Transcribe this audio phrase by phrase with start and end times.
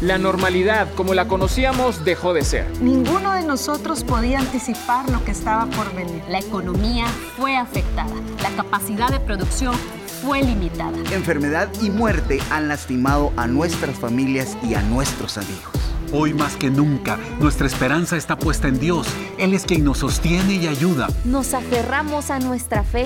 [0.00, 2.70] La normalidad como la conocíamos dejó de ser.
[2.80, 6.22] Ninguno de nosotros podía anticipar lo que estaba por venir.
[6.28, 7.06] La economía
[7.36, 8.14] fue afectada.
[8.40, 9.74] La capacidad de producción
[10.22, 10.96] fue limitada.
[11.10, 15.72] Enfermedad y muerte han lastimado a nuestras familias y a nuestros amigos.
[16.12, 19.08] Hoy más que nunca, nuestra esperanza está puesta en Dios.
[19.36, 21.08] Él es quien nos sostiene y ayuda.
[21.24, 23.04] Nos aferramos a nuestra fe,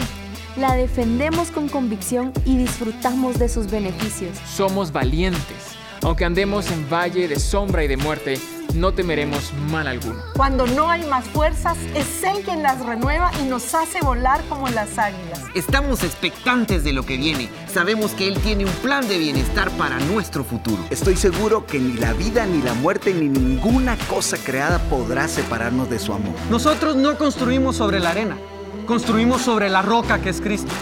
[0.59, 4.37] la defendemos con convicción y disfrutamos de sus beneficios.
[4.47, 5.82] Somos valientes.
[6.03, 8.41] Aunque andemos en valle de sombra y de muerte,
[8.75, 10.19] no temeremos mal alguno.
[10.35, 14.69] Cuando no hay más fuerzas, es Él quien las renueva y nos hace volar como
[14.69, 15.41] las águilas.
[15.55, 17.49] Estamos expectantes de lo que viene.
[17.73, 20.85] Sabemos que Él tiene un plan de bienestar para nuestro futuro.
[20.91, 25.89] Estoy seguro que ni la vida, ni la muerte, ni ninguna cosa creada podrá separarnos
[25.89, 26.35] de su amor.
[26.51, 28.37] Nosotros no construimos sobre la arena,
[28.87, 30.73] construimos sobre la roca que es Cristo.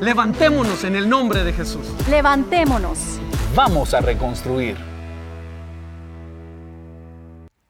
[0.00, 1.86] Levantémonos en el nombre de Jesús.
[2.10, 3.18] Levantémonos.
[3.54, 4.76] Vamos a reconstruir.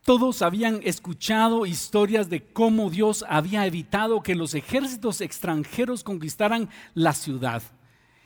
[0.04, 7.12] Todos habían escuchado historias de cómo Dios había evitado que los ejércitos extranjeros conquistaran la
[7.12, 7.62] ciudad.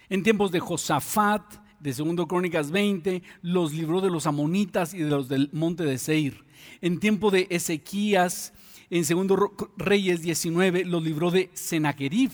[0.09, 5.11] En tiempos de Josafat, de 2 Crónicas 20, los libró de los amonitas y de
[5.11, 6.47] los del monte de Seir.
[6.81, 8.55] En tiempo de Ezequías,
[8.89, 9.39] en 2
[9.77, 12.31] Reyes 19, los libró de Senaquerib.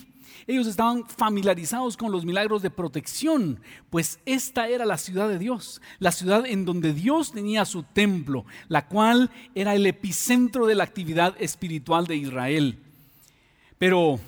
[0.47, 5.81] Ellos estaban familiarizados con los milagros de protección, pues esta era la ciudad de Dios,
[5.99, 10.85] la ciudad en donde Dios tenía su templo, la cual era el epicentro de la
[10.85, 12.79] actividad espiritual de Israel.
[13.79, 14.19] Pero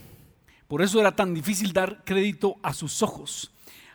[0.66, 3.50] por eso era tan difícil dar crédito a sus ojos.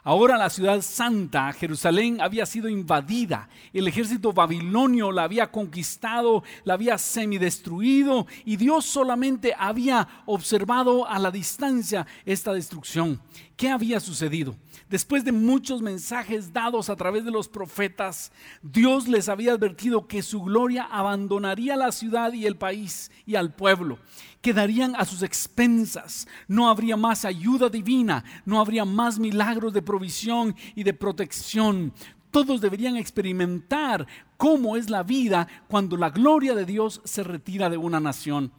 [0.06, 3.48] Ahora la ciudad santa, Jerusalén, había sido invadida.
[3.72, 11.20] El ejército babilonio la había conquistado, la había semidestruido y Dios solamente había observado a
[11.20, 13.22] la distancia esta destrucción.
[13.56, 14.58] ¿Qué había sucedido?
[14.90, 20.22] Después de muchos mensajes dados a través de los profetas, Dios les había advertido que
[20.22, 24.00] su gloria abandonaría la ciudad y el país y al pueblo
[24.44, 26.28] quedarían a sus expensas.
[26.48, 31.94] No habría más ayuda divina, no habría más milagros de provisión y de protección.
[32.30, 34.06] Todos deberían experimentar
[34.38, 38.52] cómo es la vida cuando la gloria de Dios se retira de una nación.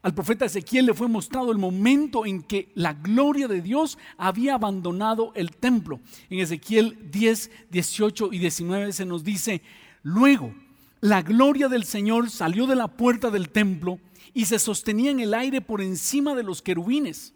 [0.00, 4.54] Al profeta Ezequiel le fue mostrado el momento en que la gloria de Dios había
[4.54, 6.00] abandonado el templo.
[6.30, 9.62] En Ezequiel 10, 18 y 19 se nos dice,
[10.02, 10.54] luego
[11.00, 14.00] la gloria del Señor salió de la puerta del templo
[14.34, 17.34] y se sostenía en el aire por encima de los querubines.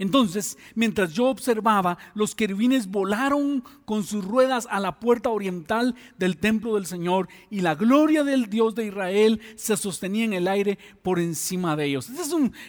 [0.00, 6.38] Entonces, mientras yo observaba, los querubines volaron con sus ruedas a la puerta oriental del
[6.38, 10.78] templo del Señor y la gloria del Dios de Israel se sostenía en el aire
[11.02, 12.08] por encima de ellos.
[12.08, 12.22] Esa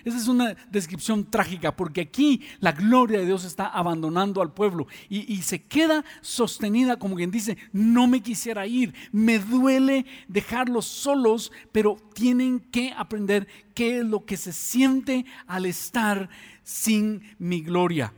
[0.03, 5.33] es, una descripción trágica porque aquí la gloria de Dios está abandonando al pueblo y,
[5.33, 11.53] y se queda sostenida como quien dice, no me quisiera ir, me duele dejarlos solos,
[11.71, 16.29] pero tienen que aprender qué es lo que se siente al estar
[16.63, 18.13] sin mi gloria.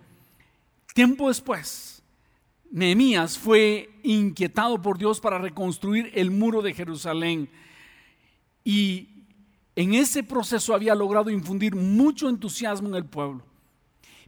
[0.93, 2.03] Tiempo después,
[2.71, 7.49] Nehemías fue inquietado por Dios para reconstruir el muro de Jerusalén
[8.63, 9.09] y
[9.75, 13.43] en ese proceso había logrado infundir mucho entusiasmo en el pueblo.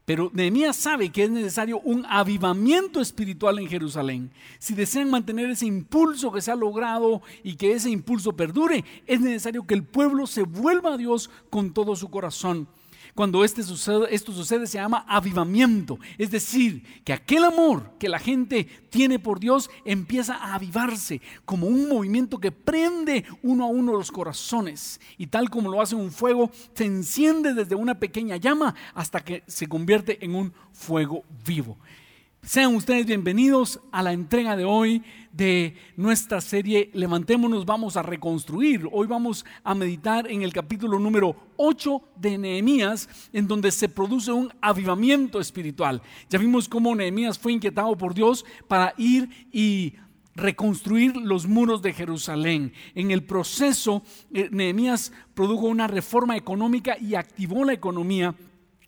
[0.05, 4.31] Pero Nehemías sabe que es necesario un avivamiento espiritual en Jerusalén.
[4.59, 9.19] Si desean mantener ese impulso que se ha logrado y que ese impulso perdure, es
[9.19, 12.67] necesario que el pueblo se vuelva a Dios con todo su corazón.
[13.15, 15.97] Cuando este sucede, esto sucede se llama avivamiento.
[16.17, 21.67] Es decir, que aquel amor que la gente tiene por Dios empieza a avivarse como
[21.67, 24.99] un movimiento que prende uno a uno los corazones.
[25.17, 29.43] Y tal como lo hace un fuego, se enciende desde una pequeña llama hasta que
[29.47, 31.77] se convierte en un fuego vivo.
[32.45, 35.01] Sean ustedes bienvenidos a la entrega de hoy
[35.31, 38.87] de nuestra serie Levantémonos, vamos a reconstruir.
[38.91, 44.31] Hoy vamos a meditar en el capítulo número 8 de Nehemías, en donde se produce
[44.31, 46.03] un avivamiento espiritual.
[46.29, 49.95] Ya vimos cómo Nehemías fue inquietado por Dios para ir y
[50.35, 52.73] reconstruir los muros de Jerusalén.
[52.93, 58.35] En el proceso, eh, Nehemías produjo una reforma económica y activó la economía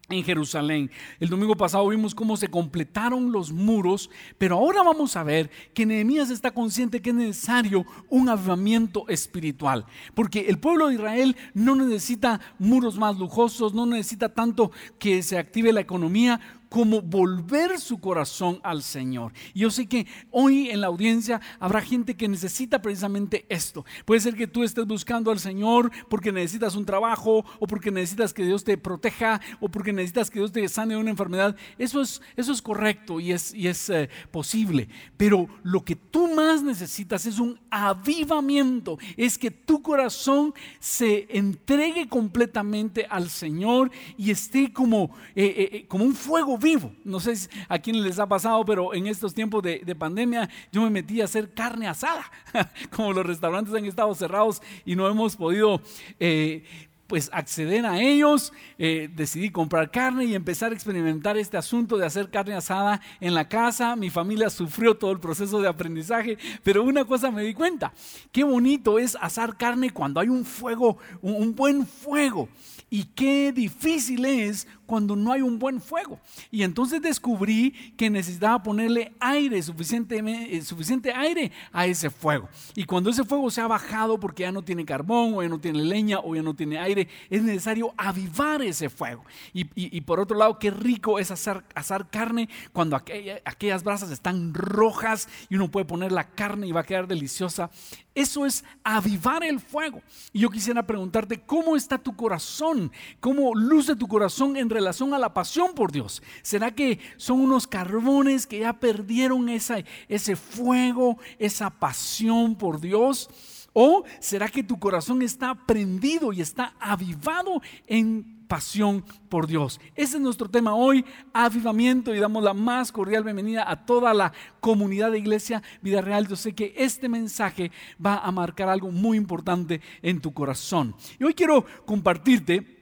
[0.10, 0.90] en Jerusalén.
[1.20, 5.86] El domingo pasado vimos cómo se completaron los muros, pero ahora vamos a ver que
[5.86, 11.76] Nehemías está consciente que es necesario un avivamiento espiritual, porque el pueblo de Israel no
[11.76, 18.00] necesita muros más lujosos, no necesita tanto que se active la economía, como volver su
[18.00, 19.34] corazón al Señor.
[19.54, 23.86] Y yo sé que hoy en la audiencia habrá gente que necesita precisamente esto.
[24.06, 28.34] Puede ser que tú estés buscando al Señor porque necesitas un trabajo o porque necesitas
[28.34, 31.56] que Dios te proteja o porque necesitas que Dios te sane de una enfermedad.
[31.78, 34.90] Eso es, eso es correcto y es, y es eh, posible.
[35.16, 38.98] Pero lo que tú más necesitas es un avivamiento.
[39.16, 46.06] Es que tu corazón se entregue completamente al Señor y esté como, eh, eh, como
[46.06, 46.92] un fuego vivo.
[47.04, 47.34] No sé
[47.68, 51.26] a quién les ha pasado, pero en estos tiempos de, pandemia yo me metí a
[51.26, 52.30] hacer carne asada.
[52.96, 55.82] Como los restaurantes han estado cerrados y no hemos podido
[56.20, 56.64] eh,
[57.08, 62.06] pues acceder a ellos, eh, decidí comprar carne y empezar a experimentar este asunto de
[62.06, 63.96] hacer carne asada en la casa.
[63.96, 67.94] Mi familia sufrió todo el proceso de aprendizaje, pero una cosa me di cuenta,
[68.32, 72.50] qué bonito es asar carne cuando hay un fuego, un buen fuego.
[72.90, 76.20] Y qué difícil es cuando no hay un buen fuego.
[76.50, 82.50] Y entonces descubrí que necesitaba ponerle aire, suficiente, eh, suficiente aire a ese fuego.
[82.74, 85.60] Y cuando ese fuego se ha bajado porque ya no tiene carbón o ya no
[85.60, 89.24] tiene leña o ya no tiene aire, es necesario avivar ese fuego.
[89.54, 91.66] Y, por otro lado, qué rico es asar,
[92.10, 96.86] carne cuando aquellas brasas están rojas y uno puede poner la carne y va a
[96.86, 97.70] quedar deliciosa.
[98.16, 100.02] Eso es avivar el fuego.
[100.34, 102.92] Y yo quisiera preguntarte, ¿cómo está tu corazón?
[103.20, 106.22] ¿Cómo luce tu corazón en relación a la pasión por Dios?
[106.42, 109.78] ¿Será que son unos carbones que ya perdieron esa,
[110.08, 113.30] ese fuego, esa pasión por Dios?
[113.74, 119.80] ¿O será que tu corazón está prendido y está avivado en pasión por Dios.
[119.96, 124.32] Ese es nuestro tema hoy, avivamiento, y damos la más cordial bienvenida a toda la
[124.60, 126.28] comunidad de iglesia Vida Real.
[126.28, 127.72] Yo sé que este mensaje
[128.04, 130.96] va a marcar algo muy importante en tu corazón.
[131.20, 132.77] Y hoy quiero compartirte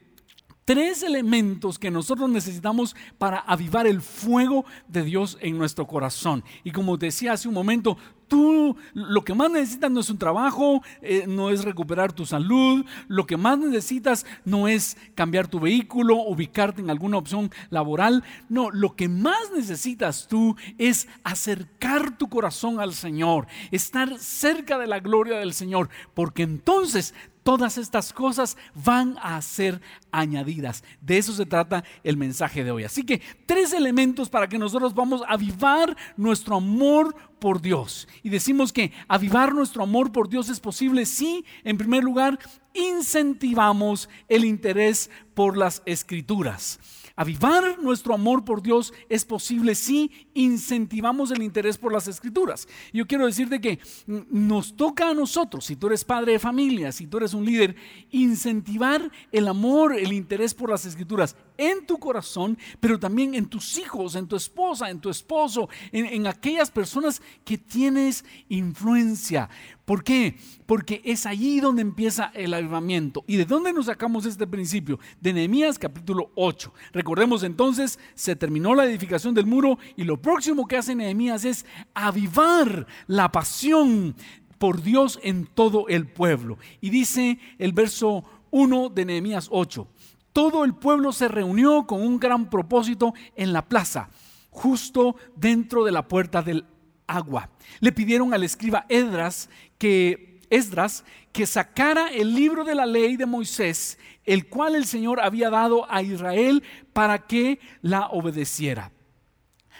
[0.65, 6.43] tres elementos que nosotros necesitamos para avivar el fuego de Dios en nuestro corazón.
[6.63, 7.97] Y como decía hace un momento,
[8.27, 12.83] tú lo que más necesitas no es un trabajo, eh, no es recuperar tu salud,
[13.07, 18.71] lo que más necesitas no es cambiar tu vehículo, ubicarte en alguna opción laboral, no,
[18.71, 24.99] lo que más necesitas tú es acercar tu corazón al Señor, estar cerca de la
[24.99, 27.13] gloria del Señor, porque entonces
[27.45, 29.79] todas estas cosas van a ser
[30.11, 30.83] añadidas.
[30.99, 32.85] De eso se trata el mensaje de hoy.
[32.85, 38.07] Así que tres elementos para que nosotros vamos a avivar nuestro amor por Dios.
[38.23, 42.39] Y decimos que avivar nuestro amor por Dios es posible si, en primer lugar,
[42.73, 46.79] incentivamos el interés por las escrituras.
[47.15, 52.67] Avivar nuestro amor por Dios es posible si incentivamos el interés por las escrituras.
[52.91, 57.07] Yo quiero decirte que nos toca a nosotros, si tú eres padre de familia, si
[57.07, 57.75] tú eres un líder,
[58.11, 63.77] incentivar el amor, el interés por las escrituras en tu corazón, pero también en tus
[63.77, 69.49] hijos, en tu esposa, en tu esposo, en, en aquellas personas que tienes influencia.
[69.85, 70.35] ¿Por qué?
[70.65, 73.23] Porque es allí donde empieza el avivamiento.
[73.27, 74.99] ¿Y de dónde nos sacamos este principio?
[75.21, 76.73] De Nehemías capítulo 8.
[76.91, 81.65] Recordemos entonces, se terminó la edificación del muro y lo próximo que hace Nehemías es
[81.93, 84.15] avivar la pasión
[84.57, 86.57] por Dios en todo el pueblo.
[86.81, 89.87] Y dice el verso 1 de Nehemías 8.
[90.35, 94.09] Todo el pueblo se reunió con un gran propósito en la plaza,
[94.49, 96.65] justo dentro de la puerta del
[97.07, 97.51] agua.
[97.79, 103.25] Le pidieron al escriba Edras que Esdras que sacara el libro de la ley de
[103.25, 108.91] Moisés, el cual el Señor había dado a Israel para que la obedeciera.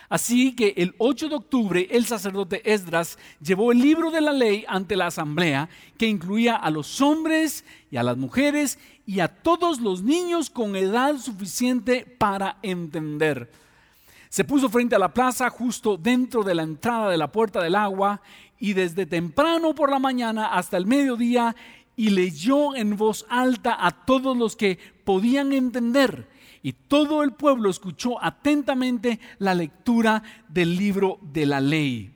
[0.10, 4.64] Así que el 8 de octubre el sacerdote Esdras llevó el libro de la ley
[4.68, 9.80] ante la asamblea, que incluía a los hombres y a las mujeres y a todos
[9.80, 13.52] los niños con edad suficiente para entender.
[14.30, 17.76] Se puso frente a la plaza justo dentro de la entrada de la puerta del
[17.76, 18.22] agua
[18.60, 21.56] y desde temprano por la mañana hasta el mediodía
[21.96, 26.28] y leyó en voz alta a todos los que podían entender.
[26.65, 32.12] Y todo el pueblo escuchó atentamente la lectura del libro de la ley.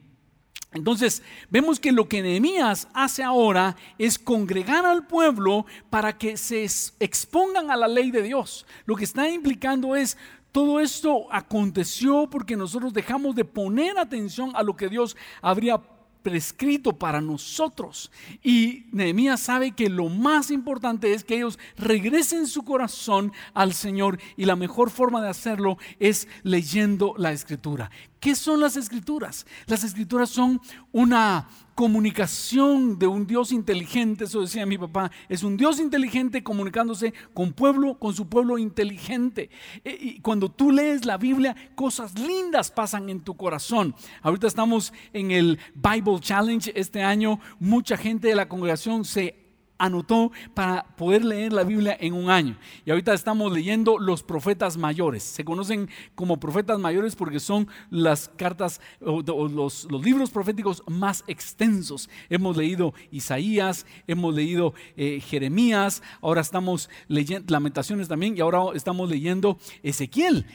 [0.72, 6.64] Entonces, vemos que lo que Nehemías hace ahora es congregar al pueblo para que se
[6.98, 8.66] expongan a la ley de Dios.
[8.86, 10.18] Lo que está implicando es
[10.50, 15.80] todo esto aconteció porque nosotros dejamos de poner atención a lo que Dios habría
[16.22, 18.10] prescrito para nosotros.
[18.42, 24.18] Y Nehemías sabe que lo más importante es que ellos regresen su corazón al Señor
[24.36, 27.90] y la mejor forma de hacerlo es leyendo la escritura.
[28.20, 29.46] ¿Qué son las escrituras?
[29.66, 30.60] Las escrituras son
[30.92, 37.14] una comunicación de un Dios inteligente, eso decía mi papá, es un Dios inteligente comunicándose
[37.32, 39.48] con pueblo, con su pueblo inteligente.
[39.82, 43.94] E, y cuando tú lees la Biblia, cosas lindas pasan en tu corazón.
[44.20, 49.39] Ahorita estamos en el Bible Challenge este año, mucha gente de la congregación se
[49.80, 52.56] anotó para poder leer la Biblia en un año.
[52.84, 55.22] Y ahorita estamos leyendo los profetas mayores.
[55.22, 62.08] Se conocen como profetas mayores porque son las cartas o, los, libros proféticos más extensos.
[62.28, 69.08] Hemos leído Isaías, hemos leído eh, Jeremías, ahora estamos leyendo Lamentaciones también y ahora estamos
[69.08, 70.46] leyendo Ezequiel.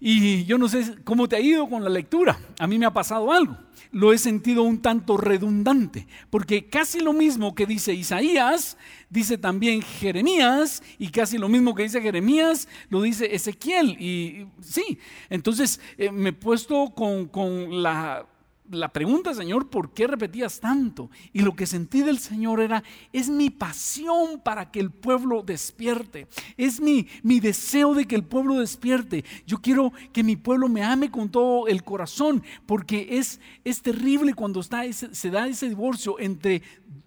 [0.00, 2.38] Y yo no sé cómo te ha ido con la lectura.
[2.58, 3.56] A mí me ha pasado algo.
[3.90, 8.76] Lo he sentido un tanto redundante, porque casi lo mismo que dice Isaías,
[9.08, 13.90] dice también Jeremías, y casi lo mismo que dice Jeremías, lo dice Ezequiel.
[14.00, 14.98] Y sí,
[15.30, 18.26] entonces eh, me he puesto con, con la
[18.70, 21.10] la pregunta, Señor, ¿por qué repetías tanto?
[21.32, 26.26] Y lo que sentí del Señor era, es mi pasión para que el pueblo despierte.
[26.56, 29.24] Es mi, mi deseo de que el pueblo despierte.
[29.46, 34.34] Yo quiero que mi pueblo me ame con todo el corazón, porque es, es terrible
[34.34, 36.62] cuando se da ese divorcio entre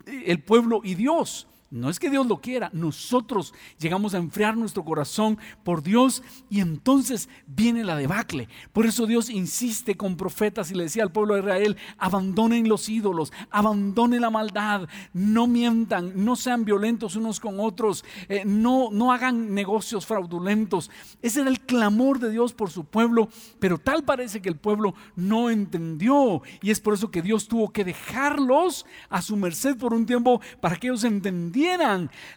[0.06, 1.48] el pueblo y Dios.
[1.70, 6.62] No es que Dios lo quiera, nosotros llegamos a enfriar nuestro corazón por Dios y
[6.62, 8.48] entonces viene la debacle.
[8.72, 12.88] Por eso Dios insiste con profetas y le decía al pueblo de Israel, abandonen los
[12.88, 19.12] ídolos, abandonen la maldad, no mientan, no sean violentos unos con otros, eh, no, no
[19.12, 20.90] hagan negocios fraudulentos.
[21.22, 23.28] Ese era el clamor de Dios por su pueblo,
[23.60, 27.74] pero tal parece que el pueblo no entendió y es por eso que Dios tuvo
[27.74, 31.57] que dejarlos a su merced por un tiempo para que ellos entendieran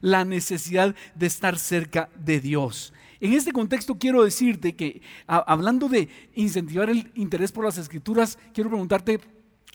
[0.00, 2.92] la necesidad de estar cerca de Dios.
[3.20, 8.70] En este contexto quiero decirte que hablando de incentivar el interés por las escrituras, quiero
[8.70, 9.20] preguntarte,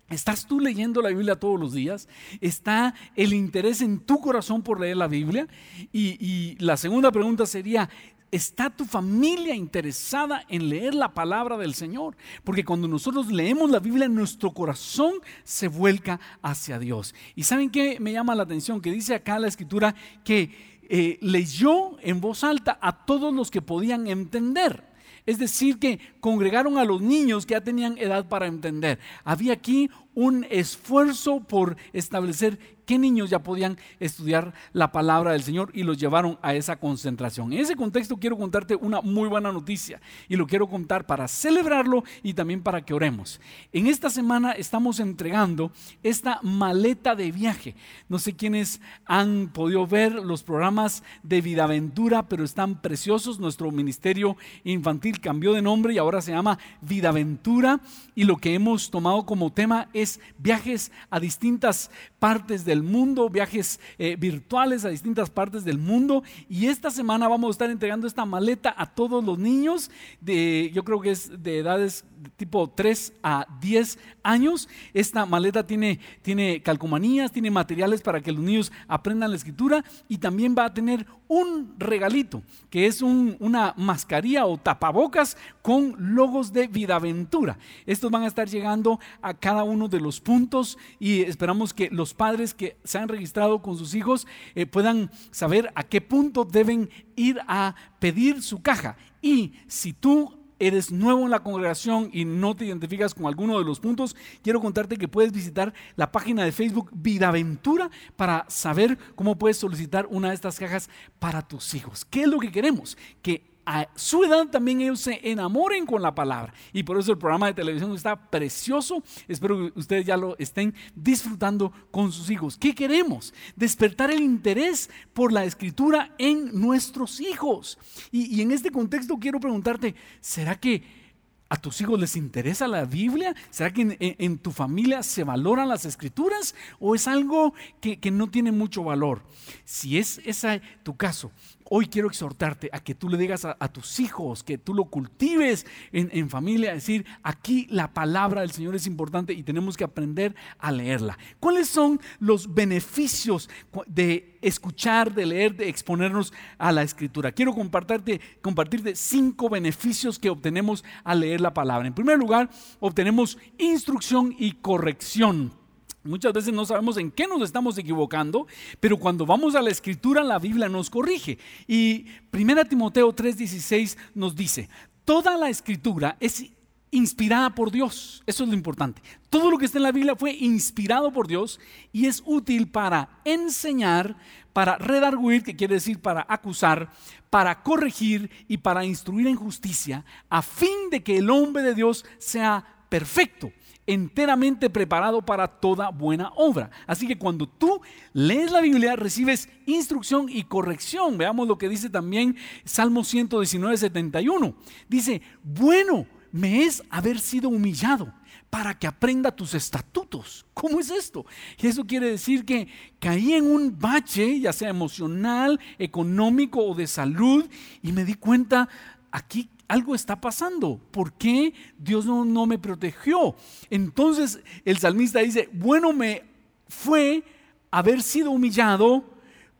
[0.08, 2.08] ¿Estás tú leyendo la Biblia todos los días?
[2.40, 5.48] ¿Está el interés en tu corazón por leer la Biblia?
[5.92, 7.90] Y, la segunda pregunta sería,
[8.36, 12.18] ¿Está tu familia interesada en leer la palabra del Señor?
[12.44, 15.14] Porque cuando nosotros leemos la Biblia, nuestro corazón
[15.46, 17.16] se vuelca hacia Dios.
[17.34, 18.82] ¿Y saben qué me llama la atención?
[18.82, 23.62] Que dice acá la escritura que eh, leyó en voz alta a todos los que
[23.62, 24.84] podían entender.
[25.26, 29.00] Es decir, que congregaron a los niños que ya tenían edad para entender.
[29.24, 35.72] Había aquí un esfuerzo por establecer qué niños ya podían estudiar la palabra del Señor
[35.74, 37.52] y los llevaron a esa concentración.
[37.52, 42.04] En ese contexto quiero contarte una muy buena noticia y lo quiero contar para celebrarlo
[42.24, 43.42] y también para que oremos.
[43.74, 45.72] En esta semana estamos entregando
[46.04, 47.76] esta maleta de viaje.
[48.08, 53.40] No sé quiénes han podido ver los programas de Vidaventura, pero están preciosos.
[53.40, 57.80] Nuestro ministerio infantil cambió de nombre y ahora se llama Vidaventura
[58.14, 60.05] y lo que hemos tomado como tema es
[60.38, 66.24] viajes a distintas partes del mundo, viajes eh, virtuales a distintas partes del mundo.
[66.50, 70.84] Y esta semana vamos a estar entregando esta maleta a todos los niños de, yo
[70.84, 72.06] creo que es de edades
[72.38, 74.68] tipo 3 a 10 años.
[74.94, 80.18] Esta maleta tiene, tiene calcomanías, tiene materiales para que los niños aprendan la escritura y
[80.18, 86.68] también va a tener un regalito, que es una mascarilla o tapabocas con logos de
[86.68, 87.58] Vidaventura.
[87.86, 92.14] Estos van a estar llegando a cada uno de los puntos y esperamos que los
[92.14, 96.90] padres que se han registrado con sus hijos eh, puedan saber a qué punto deben
[97.16, 98.98] ir a pedir su caja.
[99.22, 103.66] Y si tú eres nuevo en la congregación y no te identificas con alguno de
[103.66, 109.38] los puntos, quiero contarte que puedes visitar la página de Facebook Vidaventura para saber cómo
[109.38, 112.06] puedes solicitar una de estas cajas para tus hijos.
[112.06, 112.98] ¿Qué es lo que queremos?
[113.22, 116.54] Que a su edad también ellos se enamoren con la palabra.
[116.72, 119.04] Y por eso el programa de televisión está precioso.
[119.28, 122.58] Espero que ustedes ya lo estén disfrutando con sus hijos.
[122.58, 123.34] ¿Qué queremos?
[123.56, 127.78] Despertar el interés por la escritura en nuestros hijos.
[128.12, 131.06] Y, en este contexto quiero preguntarte, ¿será que...
[131.48, 133.36] ¿A tus hijos les interesa la Biblia?
[133.52, 136.56] ¿Será que en, tu familia se valoran las escrituras?
[136.80, 139.22] ¿O es algo que, que no tiene mucho valor?
[139.64, 141.32] Si es ese tu caso,
[141.68, 145.66] Hoy quiero exhortarte a que tú le digas a, tus hijos, que tú lo cultives
[145.92, 150.36] en, en, familia, decir, aquí la palabra del Señor es importante y tenemos que aprender
[150.60, 151.18] a leerla.
[151.40, 153.50] ¿Cuáles son los beneficios
[153.88, 157.32] de escuchar, de leer, de exponernos a la escritura?
[157.32, 161.88] Quiero compartirte, compartirte cinco beneficios que obtenemos al leer la palabra.
[161.88, 162.48] En primer lugar,
[162.80, 165.65] obtenemos instrucción y corrección.
[166.06, 168.46] Muchas veces no sabemos en qué nos estamos equivocando,
[168.80, 171.40] pero cuando vamos a la escritura, la Biblia nos corrige.
[171.68, 174.70] Y 1 Timoteo 3:16 nos dice,
[175.04, 176.46] toda la escritura es
[176.92, 178.22] inspirada por Dios.
[178.28, 179.02] Eso es lo importante.
[179.32, 181.60] Todo lo que está en la Biblia fue inspirado por Dios
[181.92, 184.16] y es útil para enseñar,
[184.54, 186.92] para redarguir, que quiere decir para acusar,
[187.32, 192.06] para corregir y para instruir en justicia, a fin de que el hombre de Dios
[192.20, 193.52] sea perfecto
[193.88, 196.72] enteramente preparado para toda buena obra.
[196.88, 197.82] Así que cuando tú
[198.14, 201.18] lees la Biblia, recibes instrucción y corrección.
[201.18, 204.56] Veamos lo que dice también Salmo 119, 71.
[204.88, 208.14] Dice, bueno me es haber sido humillado
[208.50, 210.46] para que aprenda tus estatutos.
[210.54, 211.26] ¿Cómo es esto?
[211.58, 212.68] Y eso quiere decir que
[213.00, 217.50] caí en un bache, ya sea emocional, económico o de salud,
[217.82, 218.68] y me di cuenta,
[219.12, 220.80] aquí algo está pasando.
[220.92, 223.36] ¿Por qué Dios no, no me protegió?
[223.70, 226.24] Entonces el salmista dice, bueno me
[226.68, 227.24] fue
[227.72, 229.04] haber sido humillado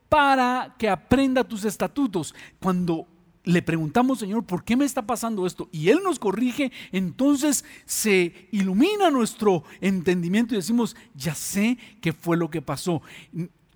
[0.08, 2.34] para que aprenda tus estatutos.
[2.60, 3.06] Cuando
[3.46, 5.68] le preguntamos, Señor, ¿por qué me está pasando esto?
[5.70, 12.36] Y Él nos corrige, entonces se ilumina nuestro entendimiento y decimos, ya sé qué fue
[12.36, 13.02] lo que pasó.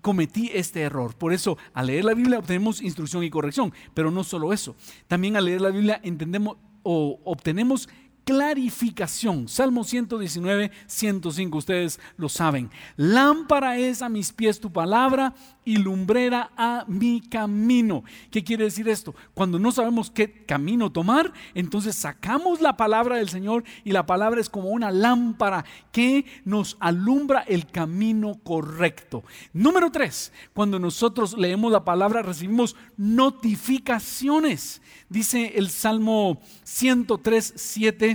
[0.01, 1.15] Cometí este error.
[1.15, 3.73] Por eso, al leer la Biblia obtenemos instrucción y corrección.
[3.93, 4.75] Pero no solo eso.
[5.07, 7.89] También al leer la Biblia entendemos o obtenemos
[8.23, 9.47] clarificación.
[9.47, 12.69] Salmo 119, 105, ustedes lo saben.
[12.97, 18.03] Lámpara es a mis pies tu palabra y lumbrera a mi camino.
[18.31, 19.13] ¿Qué quiere decir esto?
[19.33, 24.41] Cuando no sabemos qué camino tomar, entonces sacamos la palabra del Señor y la palabra
[24.41, 29.23] es como una lámpara que nos alumbra el camino correcto.
[29.53, 34.81] Número tres, cuando nosotros leemos la palabra recibimos notificaciones.
[35.09, 38.10] Dice el Salmo 103, 7,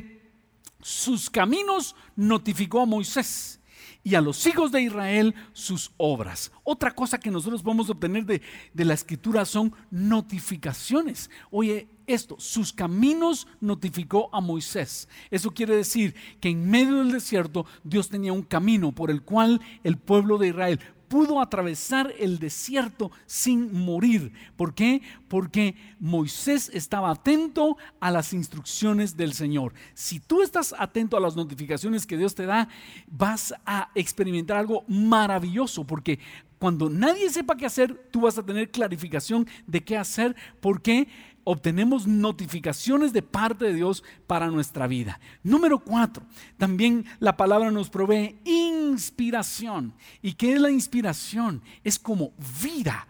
[0.86, 3.58] sus caminos notificó a Moisés
[4.04, 6.52] y a los hijos de Israel sus obras.
[6.62, 8.40] Otra cosa que nosotros podemos obtener de,
[8.72, 11.28] de, la escritura son notificaciones.
[11.50, 15.08] Oye, esto, sus caminos notificó a Moisés.
[15.32, 19.60] Eso quiere decir que en medio del desierto Dios tenía un camino por el cual
[19.82, 24.32] el pueblo de Israel pudo atravesar el desierto sin morir.
[24.56, 25.02] ¿Por qué?
[25.28, 29.72] Porque Moisés estaba atento a las instrucciones del Señor.
[29.94, 32.68] Si tú estás atento a las notificaciones que Dios te da,
[33.06, 36.18] vas a experimentar algo maravilloso, porque
[36.58, 41.08] cuando nadie sepa qué hacer, tú vas a tener clarificación de qué hacer, porque
[41.48, 45.20] obtenemos notificaciones de parte de Dios para nuestra vida.
[45.44, 46.24] Número cuatro,
[46.58, 49.94] también la palabra nos provee inspiración.
[50.22, 51.62] ¿Y qué es la inspiración?
[51.84, 53.06] Es como vida.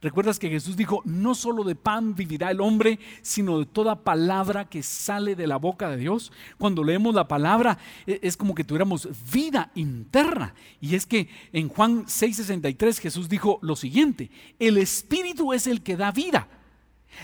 [0.00, 4.66] Recuerdas que Jesús dijo, no solo de pan vivirá el hombre, sino de toda palabra
[4.66, 6.30] que sale de la boca de Dios.
[6.58, 7.76] Cuando leemos la palabra
[8.06, 10.54] e, es como que tuviéramos vida interna.
[10.80, 15.96] Y es que en Juan 6:63 Jesús dijo lo siguiente, el Espíritu es el que
[15.96, 16.46] da vida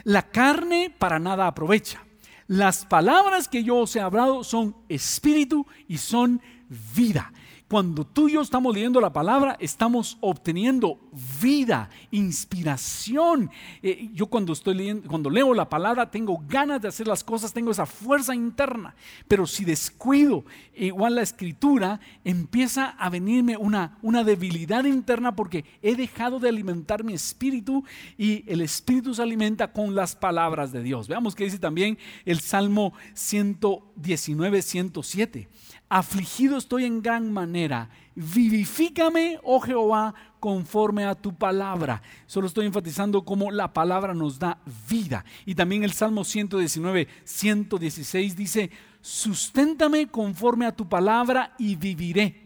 [0.04, 2.04] la carne para nada aprovecha.
[2.46, 7.32] Las palabras que yo os he hablado son espíritu y son vida.
[7.68, 11.00] Cuando tú y yo estamos leyendo la palabra, estamos obteniendo
[11.42, 13.50] vida, inspiración.
[13.82, 17.52] Eh, yo cuando estoy leyendo, cuando leo la palabra, tengo ganas de hacer las cosas,
[17.52, 18.94] tengo esa fuerza interna.
[19.26, 20.44] Pero si descuido
[20.76, 27.02] igual la escritura, empieza a venirme una, una debilidad interna porque he dejado de alimentar
[27.02, 27.82] mi espíritu
[28.16, 31.08] y el espíritu se alimenta con las palabras de Dios.
[31.08, 35.48] Veamos qué dice también el Salmo 119, 107
[35.88, 37.90] afligido estoy en gran manera.
[38.14, 42.02] Vivifícame, oh Jehová, conforme a tu palabra.
[42.26, 45.24] Solo estoy enfatizando cómo la palabra nos da vida.
[45.44, 48.70] Y también el Salmo 119, 116 dice,
[49.00, 52.42] susténtame conforme a tu palabra y viviré.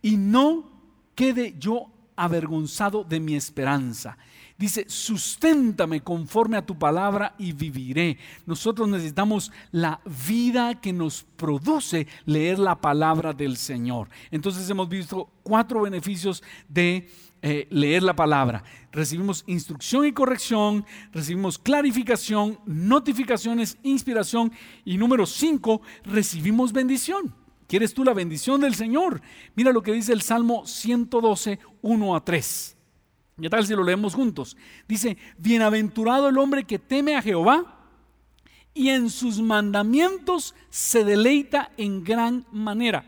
[0.00, 0.70] Y no
[1.14, 4.16] quede yo avergonzado de mi esperanza.
[4.62, 8.16] Dice, susténtame conforme a tu palabra y viviré.
[8.46, 14.08] Nosotros necesitamos la vida que nos produce leer la palabra del Señor.
[14.30, 17.10] Entonces hemos visto cuatro beneficios de
[17.42, 18.62] eh, leer la palabra.
[18.92, 24.52] Recibimos instrucción y corrección, recibimos clarificación, notificaciones, inspiración
[24.84, 27.34] y número cinco, recibimos bendición.
[27.66, 29.22] ¿Quieres tú la bendición del Señor?
[29.56, 32.76] Mira lo que dice el Salmo 112, 1 a 3.
[33.42, 34.56] ¿Qué tal si lo leemos juntos?
[34.86, 37.88] Dice, bienaventurado el hombre que teme a Jehová
[38.72, 43.04] y en sus mandamientos se deleita en gran manera.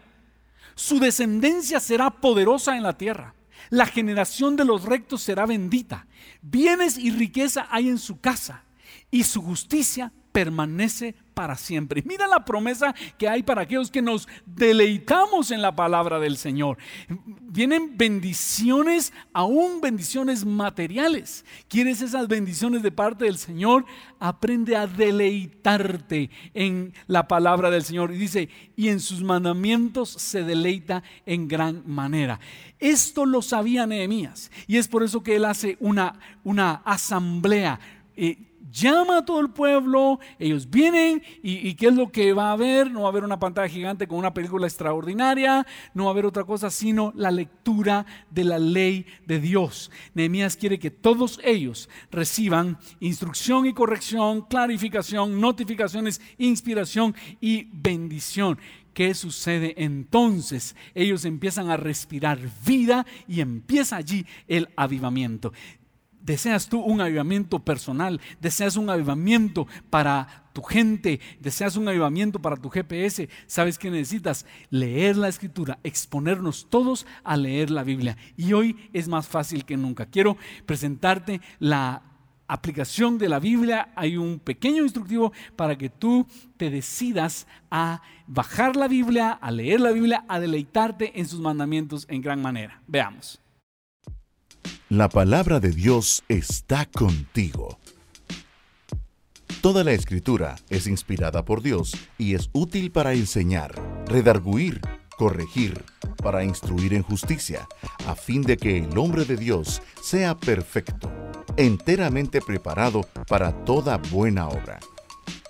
[0.74, 3.36] Su descendencia será poderosa en la tierra.
[3.70, 6.08] La generación de los rectos será bendita.
[6.42, 8.64] Bienes y riqueza hay en su casa
[9.12, 12.02] y su justicia permanece para siempre.
[12.06, 16.78] Mira la promesa que hay para aquellos que nos deleitamos en la palabra del Señor.
[17.08, 21.44] Vienen bendiciones, aún bendiciones materiales.
[21.68, 23.84] ¿Quieres esas bendiciones de parte del Señor?
[24.18, 28.12] Aprende a deleitarte en la palabra del Señor.
[28.12, 32.40] Y dice, y en sus mandamientos se deleita en gran manera.
[32.78, 34.50] Esto lo sabía Nehemías.
[34.66, 37.80] Y es por eso que él hace una, una asamblea.
[38.16, 38.38] Eh,
[38.70, 42.90] llama a todo el pueblo, ellos vienen y, ¿qué es lo que va a haber?
[42.90, 46.26] No va a haber una pantalla gigante con una película extraordinaria, no va a haber
[46.26, 49.90] otra cosa sino la lectura de la ley de Dios.
[50.14, 58.58] Nehemías quiere que todos ellos reciban instrucción y corrección, clarificación, notificaciones, inspiración y bendición.
[58.94, 60.76] ¿Qué sucede entonces?
[60.94, 65.52] Ellos empiezan a respirar vida y empieza allí el avivamiento.
[66.24, 68.18] ¿Deseas tú un avivamiento personal?
[68.40, 71.20] ¿Deseas un avivamiento para tu gente?
[71.38, 73.28] ¿Deseas un avivamiento para tu GPS?
[73.46, 74.46] ¿Sabes que necesitas?
[74.70, 78.16] Leer la escritura, exponernos todos a leer la Biblia.
[78.38, 80.06] Y hoy es más fácil que nunca.
[80.06, 82.02] Quiero presentarte la
[82.48, 83.92] aplicación de la Biblia.
[83.94, 89.80] Hay un pequeño instructivo para que tú te decidas a bajar la Biblia, a leer
[89.82, 92.80] la Biblia, a deleitarte en sus mandamientos en gran manera.
[92.86, 93.43] Veamos.
[94.88, 97.78] La palabra de Dios está contigo.
[99.60, 103.74] Toda la escritura es inspirada por Dios y es útil para enseñar,
[104.06, 104.80] redarguir,
[105.16, 105.82] corregir,
[106.22, 107.66] para instruir en justicia,
[108.06, 111.10] a fin de que el hombre de Dios sea perfecto,
[111.56, 114.80] enteramente preparado para toda buena obra.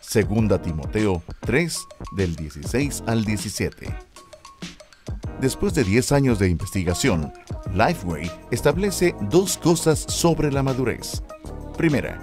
[0.01, 1.79] Segunda Timoteo 3
[2.17, 4.14] del 16 al 17.
[5.41, 7.33] Después de 10 años de investigación,
[7.73, 11.23] Lifeway establece dos cosas sobre la madurez.
[11.77, 12.21] Primera,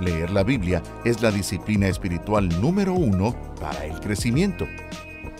[0.00, 4.66] leer la Biblia es la disciplina espiritual número uno para el crecimiento.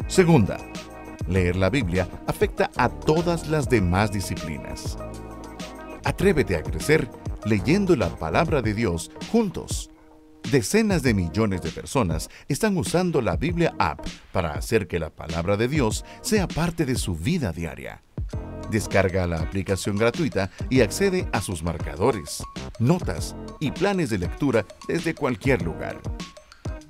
[0.06, 0.58] Segunda,
[1.28, 4.98] leer la Biblia afecta a todas las demás disciplinas.
[6.04, 7.08] Atrévete a crecer
[7.44, 9.91] leyendo la palabra de Dios juntos.
[10.50, 15.56] Decenas de millones de personas están usando la Biblia App para hacer que la palabra
[15.56, 18.02] de Dios sea parte de su vida diaria.
[18.70, 22.42] Descarga la aplicación gratuita y accede a sus marcadores,
[22.78, 26.00] notas y planes de lectura desde cualquier lugar.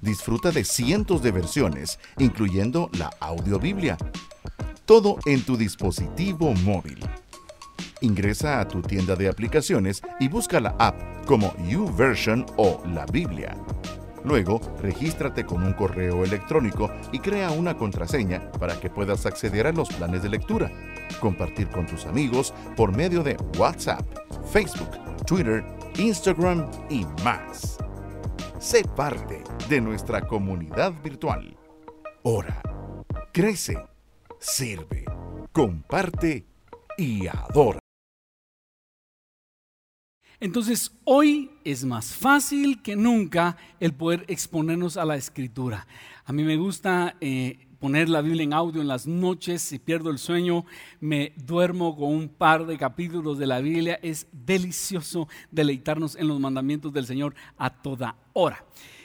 [0.01, 3.97] Disfruta de cientos de versiones, incluyendo la audiobiblia.
[4.85, 6.99] Todo en tu dispositivo móvil.
[8.03, 13.57] Ingresa a tu tienda de aplicaciones y busca la app como YouVersion o La Biblia.
[14.25, 19.73] Luego, regístrate con un correo electrónico y crea una contraseña para que puedas acceder a
[19.73, 20.71] los planes de lectura,
[21.21, 24.03] compartir con tus amigos por medio de WhatsApp,
[24.53, 24.91] Facebook,
[25.25, 25.65] Twitter,
[25.97, 27.79] Instagram y más.
[28.59, 31.57] Sé parte de nuestra comunidad virtual.
[32.25, 32.63] Ora,
[33.33, 33.77] crece,
[34.41, 35.05] sirve,
[35.53, 36.47] comparte
[36.97, 37.82] y adora.
[40.43, 45.87] Entonces hoy es más fácil que nunca el poder exponernos a la escritura.
[46.25, 50.11] A mí me gusta eh, poner la Biblia en audio en las noches, si pierdo
[50.11, 50.65] el sueño,
[50.99, 54.01] me duermo con un par de capítulos de la Biblia.
[54.03, 58.65] Es delicioso deleitarnos en los mandamientos del Señor a toda hora.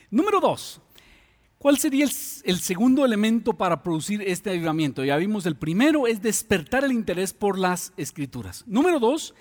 [0.09, 0.81] Número dos,
[1.59, 2.11] ¿Cuál sería el,
[2.45, 5.03] el, segundo elemento para producir este avivamiento?
[5.03, 8.63] Ya vimos, el primero es despertar el interés por las escrituras.
[8.67, 9.33] Número dos,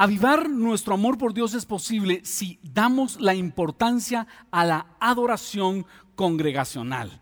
[0.00, 7.20] Avivar nuestro amor por Dios es posible si damos la importancia a la adoración congregacional.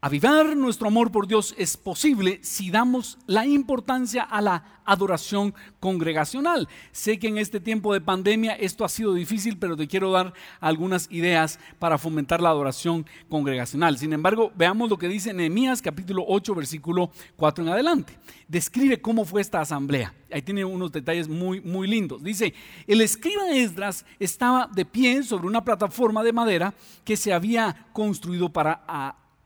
[0.00, 6.68] Avivar nuestro amor por Dios es posible si damos la importancia a la adoración congregacional.
[6.92, 10.32] Sé que en este tiempo de pandemia esto ha sido difícil, pero te quiero dar
[10.60, 13.98] algunas ideas para fomentar la adoración congregacional.
[13.98, 18.16] Sin embargo, veamos lo que dice Nehemías capítulo 8 versículo 4 en adelante.
[18.46, 20.14] Describe cómo fue esta asamblea.
[20.30, 22.22] Ahí tiene unos detalles muy muy lindos.
[22.22, 22.54] Dice,
[22.86, 26.72] "El escriba Esdras estaba de pie sobre una plataforma de madera
[27.04, 28.84] que se había construido para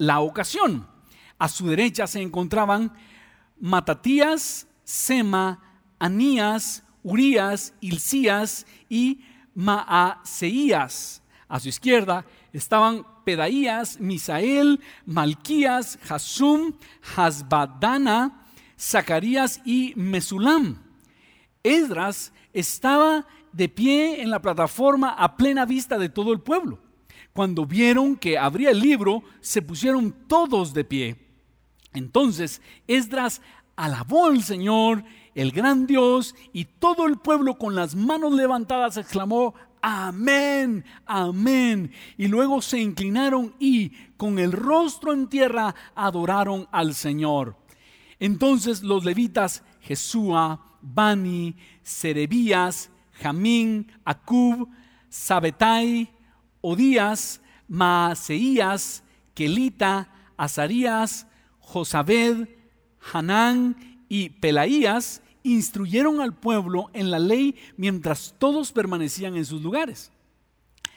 [0.02, 0.88] la ocasión.
[1.38, 2.92] A su derecha se encontraban
[3.60, 5.60] Matatías, Sema,
[6.00, 9.20] Anías, Urías, Ilcías y
[9.54, 11.22] Maaseías.
[11.46, 16.72] A su izquierda estaban Pedaías, Misael, Malquías, Hasum,
[17.14, 20.82] Hasbadana, Zacarías y Mesulam.
[21.62, 26.80] Esdras estaba de pie en la plataforma a plena vista de todo el pueblo.
[27.32, 31.16] Cuando vieron que abría el libro, se pusieron todos de pie.
[31.94, 33.40] Entonces Esdras
[33.76, 39.54] alabó al Señor, el gran Dios, y todo el pueblo con las manos levantadas exclamó,
[39.80, 41.90] amén, amén.
[42.18, 47.56] Y luego se inclinaron y con el rostro en tierra adoraron al Señor.
[48.20, 54.68] Entonces los levitas, Jesúa, Bani, Serebías, Jamín, Acub,
[55.08, 56.10] Sabetai,
[56.62, 61.26] Odías, Maaseías, Kelita, Azarías,
[61.58, 62.48] Josabed,
[63.12, 63.76] Hanán
[64.08, 70.12] y Pelaías instruyeron al pueblo en la ley mientras todos permanecían en sus lugares.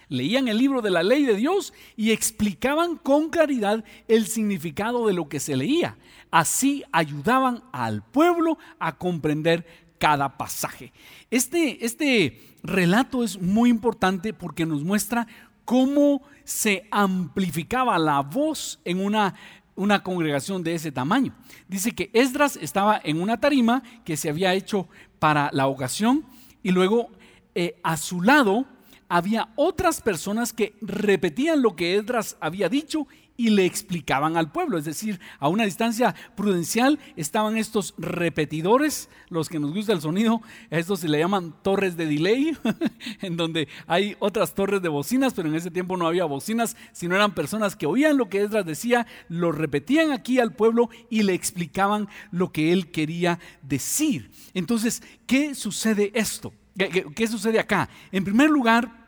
[0.07, 5.13] Leían el libro de la ley de Dios y explicaban con claridad el significado de
[5.13, 5.97] lo que se leía.
[6.29, 9.65] Así ayudaban al pueblo a comprender
[9.97, 10.93] cada pasaje.
[11.31, 15.27] Este, este relato es muy importante porque nos muestra
[15.65, 19.33] cómo se amplificaba la voz en una,
[19.75, 21.35] una congregación de ese tamaño.
[21.67, 24.87] Dice que Esdras estaba en una tarima que se había hecho
[25.19, 26.25] para la ocasión
[26.63, 27.09] y luego
[27.55, 28.65] eh, a su lado
[29.09, 34.77] había otras personas que repetían lo que Esdras había dicho y le explicaban al pueblo.
[34.77, 40.41] Es decir, a una distancia prudencial estaban estos repetidores, los que nos gusta el sonido,
[40.69, 42.57] estos se le llaman torres de delay,
[43.21, 47.15] en donde hay otras torres de bocinas, pero en ese tiempo no había bocinas, sino
[47.15, 51.33] eran personas que oían lo que Esdras decía, lo repetían aquí al pueblo y le
[51.33, 54.31] explicaban lo que él quería decir.
[54.53, 56.53] Entonces, ¿qué sucede esto?
[56.77, 57.89] ¿Qué, sucede acá?
[58.11, 59.07] En primer lugar,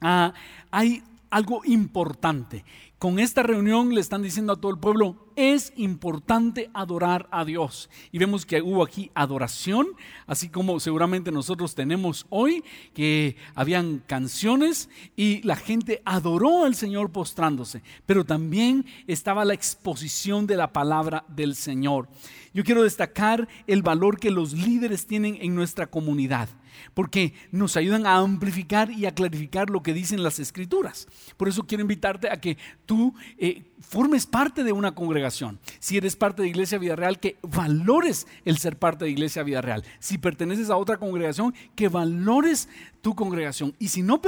[0.00, 0.34] ah,
[0.70, 2.64] hay algo importante
[2.98, 7.90] con esta reunión le están diciendo a todo el pueblo, es importante adorar a Dios.
[8.10, 9.88] Y vemos que hubo aquí adoración,
[10.26, 17.12] así como seguramente nosotros tenemos hoy, que habían canciones y la gente adoró al Señor
[17.12, 22.08] postrándose, pero también estaba la exposición de la palabra del Señor.
[22.54, 26.48] Yo quiero destacar el valor que los líderes tienen en nuestra comunidad
[26.94, 31.08] porque nos ayudan a amplificar y a clarificar lo que dicen las escrituras.
[31.36, 35.58] Por eso quiero invitarte a que tú eh, formes parte de una congregación.
[35.78, 39.60] Si eres parte de Iglesia Vida Real, que valores el ser parte de Iglesia Vida
[39.60, 39.84] Real.
[39.98, 42.68] Si perteneces a otra congregación, que valores
[43.02, 43.74] tu congregación.
[43.78, 44.20] Y si no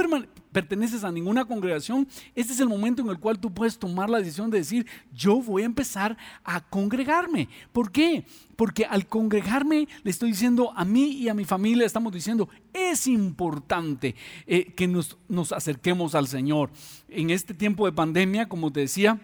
[0.51, 4.19] perteneces a ninguna congregación, este es el momento en el cual tú puedes tomar la
[4.19, 7.47] decisión de decir, yo voy a empezar a congregarme.
[7.71, 8.25] ¿Por qué?
[8.55, 13.07] Porque al congregarme le estoy diciendo a mí y a mi familia, estamos diciendo, es
[13.07, 14.15] importante
[14.47, 16.69] eh, que nos, nos acerquemos al Señor.
[17.07, 19.19] En este tiempo de pandemia, como te decía,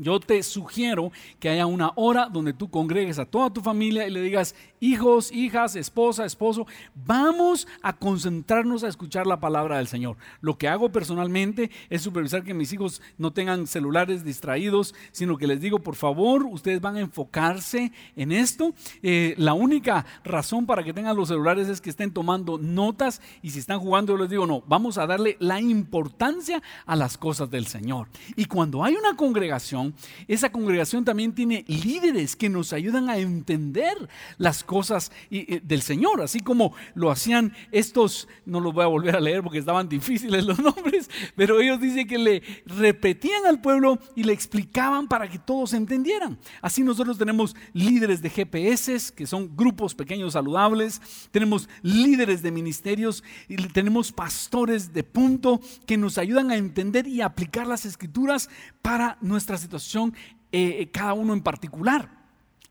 [0.00, 4.10] yo te sugiero que haya una hora donde tú congregues a toda tu familia y
[4.10, 10.16] le digas, hijos, hijas, esposa, esposo, vamos a concentrarnos a escuchar la palabra del Señor.
[10.40, 15.46] Lo que hago personalmente es supervisar que mis hijos no tengan celulares distraídos, sino que
[15.46, 18.74] les digo, por favor, ustedes van a enfocarse en esto.
[19.02, 23.50] Eh, la única razón para que tengan los celulares es que estén tomando notas y
[23.50, 27.50] si están jugando, yo les digo, no, vamos a darle la importancia a las cosas
[27.50, 28.08] del Señor.
[28.36, 29.94] Y cuando hay una congregación,
[30.26, 36.40] esa congregación también tiene líderes que nos ayudan a entender las cosas del Señor, así
[36.40, 40.58] como lo hacían estos, no los voy a volver a leer porque estaban difíciles los
[40.68, 45.72] nombres, pero ellos dicen que le repetían al pueblo y le explicaban para que todos
[45.72, 46.38] entendieran.
[46.60, 51.00] Así nosotros tenemos líderes de GPS, que son grupos pequeños saludables,
[51.30, 57.22] tenemos líderes de ministerios y tenemos pastores de punto que nos ayudan a entender y
[57.22, 58.50] aplicar las escrituras
[58.82, 60.14] para nuestra situación,
[60.52, 62.17] eh, cada uno en particular.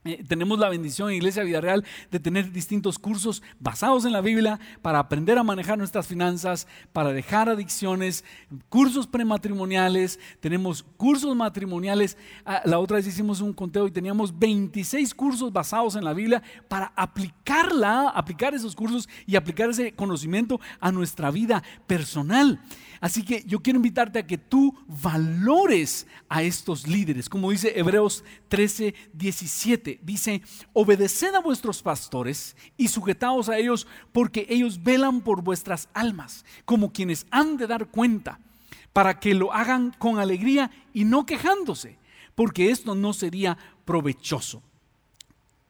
[0.07, 4.21] Eh, tenemos la bendición en Iglesia Vida Real de tener distintos cursos basados en la
[4.21, 8.23] Biblia para aprender a manejar nuestras finanzas, para dejar adicciones,
[8.69, 12.17] cursos prematrimoniales, tenemos cursos matrimoniales.
[12.45, 16.41] Ah, la otra vez hicimos un conteo y teníamos 26 cursos basados en la Biblia
[16.69, 22.61] para aplicarla, aplicar esos cursos y aplicar ese conocimiento a nuestra vida personal.
[22.99, 27.29] Así que yo quiero invitarte a que tú valores a estos líderes.
[27.29, 30.41] Como dice Hebreos 13, 17, dice,
[30.73, 36.91] obedeced a vuestros pastores y sujetaos a ellos porque ellos velan por vuestras almas, como
[36.91, 38.39] quienes han de dar cuenta,
[38.93, 41.97] para que lo hagan con alegría y no quejándose,
[42.35, 44.63] porque esto no sería provechoso.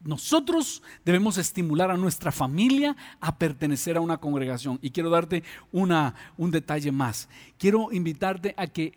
[0.00, 4.78] Nosotros debemos estimular a nuestra familia a pertenecer a una congregación.
[4.80, 7.28] Y quiero darte una, un detalle más.
[7.58, 8.96] Quiero invitarte a que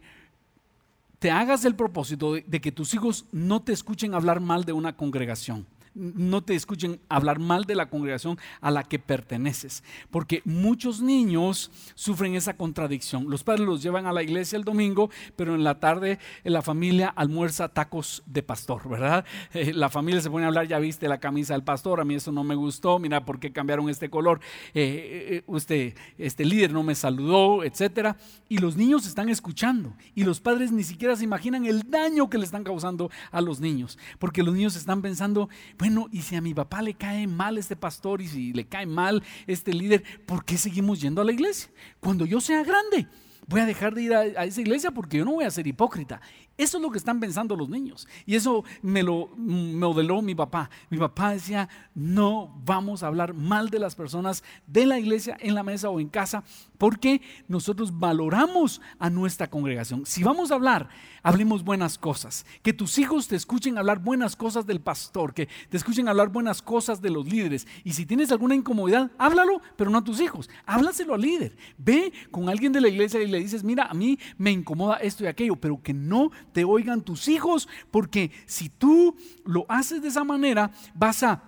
[1.21, 4.97] te hagas el propósito de, que tus hijos no te escuchen hablar mal de una
[4.97, 5.67] congregación.
[5.93, 11.71] No te escuchen hablar mal de la congregación a la que perteneces, porque muchos niños
[11.95, 13.30] sufren esa contradicción.
[13.30, 16.62] Los padres los llevan a la iglesia el domingo, pero en la tarde en la
[16.62, 19.25] familia almuerza tacos de pastor, ¿verdad?
[19.54, 22.15] Eh, la familia se pone a hablar, ya viste la camisa del pastor, a mí
[22.15, 24.39] eso no me gustó, mira por qué cambiaron este color,
[24.73, 28.15] eh, usted, este líder no me saludó, etcétera.
[28.47, 32.38] Y los niños están escuchando y los padres ni siquiera se imaginan el daño que
[32.38, 35.49] le están causando a los niños, porque los niños están pensando,
[35.81, 38.85] bueno, y si a mi papá le cae mal este pastor y si le cae
[38.85, 41.71] mal este líder, ¿por qué seguimos yendo a la iglesia?
[41.99, 43.07] Cuando yo sea grande,
[43.47, 46.21] voy a dejar de ir a, esa iglesia porque yo no voy a ser hipócrita.
[46.62, 48.08] Eso es lo que están pensando los niños.
[48.28, 50.69] Y eso me lo modeló mi papá.
[50.91, 55.56] Mi papá decía, no vamos a hablar mal de las personas de la iglesia en
[55.56, 56.43] la mesa o en casa,
[56.78, 60.06] porque nosotros valoramos a nuestra congregación.
[60.06, 60.89] Si vamos a hablar,
[61.24, 62.45] hablemos buenas cosas.
[62.62, 66.62] Que tus hijos te escuchen hablar buenas cosas del pastor, que te escuchen hablar buenas
[66.62, 67.65] cosas de los líderes.
[67.84, 70.47] Y si tienes alguna incomodidad, háblalo, pero no a tus hijos.
[70.67, 71.58] Háblaselo al líder.
[71.80, 75.24] Ve con alguien de la iglesia y le dices, mira, a mí me incomoda esto
[75.24, 80.09] y aquello, pero que no te oigan tus hijos, porque si tú lo haces de
[80.09, 81.43] esa manera, vas a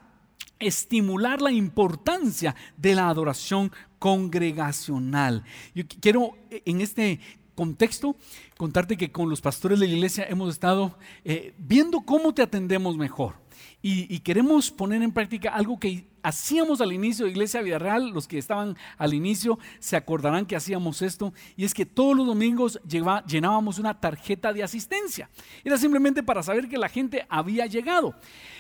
[0.60, 5.44] estimular la importancia de la adoración congregacional.
[5.76, 7.20] Yo quiero eh, en este
[7.56, 8.16] contexto
[8.58, 12.98] contarte que con los pastores de la iglesia hemos estado eh, viendo cómo te atendemos
[12.98, 13.36] mejor.
[13.82, 18.10] Y, y, queremos poner en práctica algo que hacíamos al inicio de Iglesia Vida Real,
[18.10, 22.26] los que estaban al inicio se acordarán que hacíamos esto, y es que todos los
[22.26, 25.30] domingos llenábamos una tarjeta de asistencia.
[25.64, 28.16] Era simplemente para saber que la gente había llegado.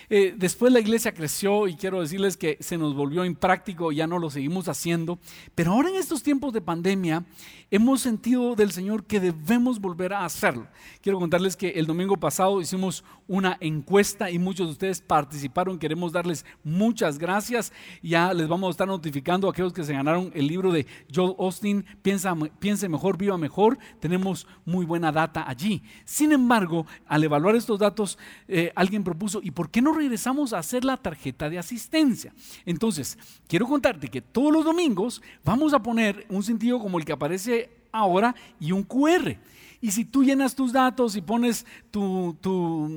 [0.10, 4.20] Eh, después la iglesia creció y quiero decirles que se nos volvió impráctico, ya no
[4.20, 5.18] lo seguimos haciendo,
[5.56, 7.24] pero ahora en estos tiempos de pandemia
[7.72, 10.68] hemos sentido del Señor que debemos volver a hacerlo.
[11.02, 16.12] Quiero contarles que el domingo pasado hicimos una encuesta y muchos de ustedes participaron, queremos
[16.12, 20.48] darles muchas gracias, ya les vamos a estar notificando a aquellos que se ganaron el
[20.48, 25.84] libro de Joel Austin, Piensa, Piense mejor, viva mejor, tenemos muy buena data allí.
[26.06, 28.18] Sin embargo, al evaluar estos datos,
[28.48, 32.34] eh, alguien propuso, ¿y por qué no regresamos a hacer la tarjeta de asistencia.
[32.66, 33.18] Entonces,
[33.48, 37.70] quiero contarte que todos los domingos vamos a poner un sentido como el que aparece
[37.92, 39.38] ahora y un QR.
[39.84, 42.88] Y si tú llenas tus datos y pones tu, tu,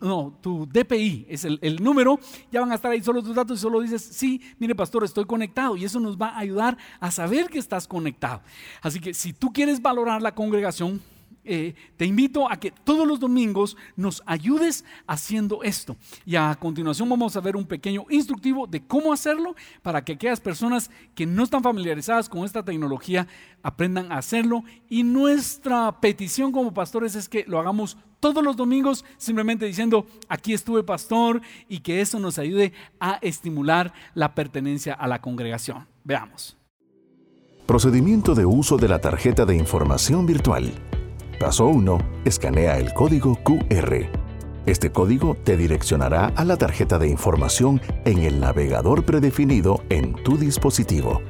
[0.00, 2.18] no, tu DPI, es el, el, número,
[2.50, 5.26] ya van a estar ahí solo tus datos y solo dices, sí, mire pastor, estoy
[5.26, 5.76] conectado.
[5.76, 8.40] Y eso nos va a ayudar a saber que estás conectado.
[8.80, 11.02] Así que si tú quieres valorar la congregación,
[11.44, 15.96] eh, te invito a que todos los domingos nos ayudes haciendo esto.
[16.24, 20.40] Y a continuación vamos a ver un pequeño instructivo de cómo hacerlo para que aquellas
[20.40, 23.26] personas que no están familiarizadas con esta tecnología
[23.62, 24.64] aprendan a hacerlo.
[24.88, 30.54] Y nuestra petición como pastores es que lo hagamos todos los domingos simplemente diciendo, aquí
[30.54, 35.86] estuve pastor y que eso nos ayude a estimular la pertenencia a la congregación.
[36.04, 36.56] Veamos.
[37.66, 40.72] Procedimiento de uso de la tarjeta de información virtual.
[41.38, 41.98] Paso 1.
[42.24, 44.06] Escanea el código QR.
[44.66, 50.38] Este código te direccionará a la tarjeta de información en el navegador predefinido en tu
[50.38, 51.20] dispositivo.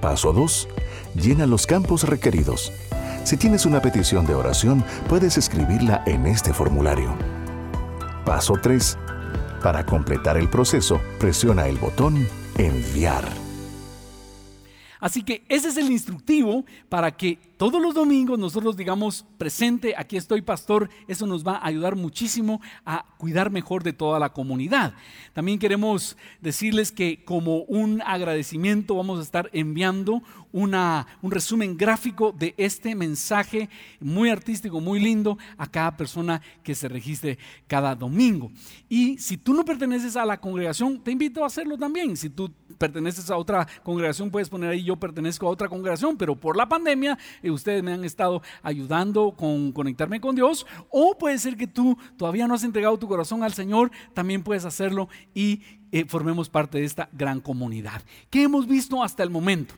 [0.00, 0.68] Paso 2.
[1.14, 2.72] Llena los campos requeridos.
[3.24, 7.14] Si tienes una petición de oración, puedes escribirla en este formulario.
[8.24, 8.98] Paso 3.
[9.62, 13.49] Para completar el proceso, presiona el botón Enviar.
[15.00, 20.16] Así que ese es el instructivo para que todos los domingos nosotros digamos presente, aquí
[20.16, 24.94] estoy pastor, eso nos va a ayudar muchísimo a cuidar mejor de toda la comunidad.
[25.32, 32.32] También queremos decirles que como un agradecimiento vamos a estar enviando una, un resumen gráfico
[32.32, 33.68] de este mensaje
[34.00, 38.50] muy artístico, muy lindo a cada persona que se registre cada domingo.
[38.88, 42.16] Y si tú no perteneces a la congregación, te invito a hacerlo también.
[42.16, 46.34] Si tú perteneces a otra congregación, puedes poner ahí yo pertenezco a otra congregación, pero
[46.34, 50.66] por la pandemia eh, ustedes me han estado ayudando con conectarme con Dios.
[50.90, 54.64] O puede ser que tú todavía no has entregado tu corazón al Señor, también puedes
[54.64, 58.02] hacerlo y eh, formemos parte de esta gran comunidad.
[58.30, 59.74] ¿Qué hemos visto hasta el momento?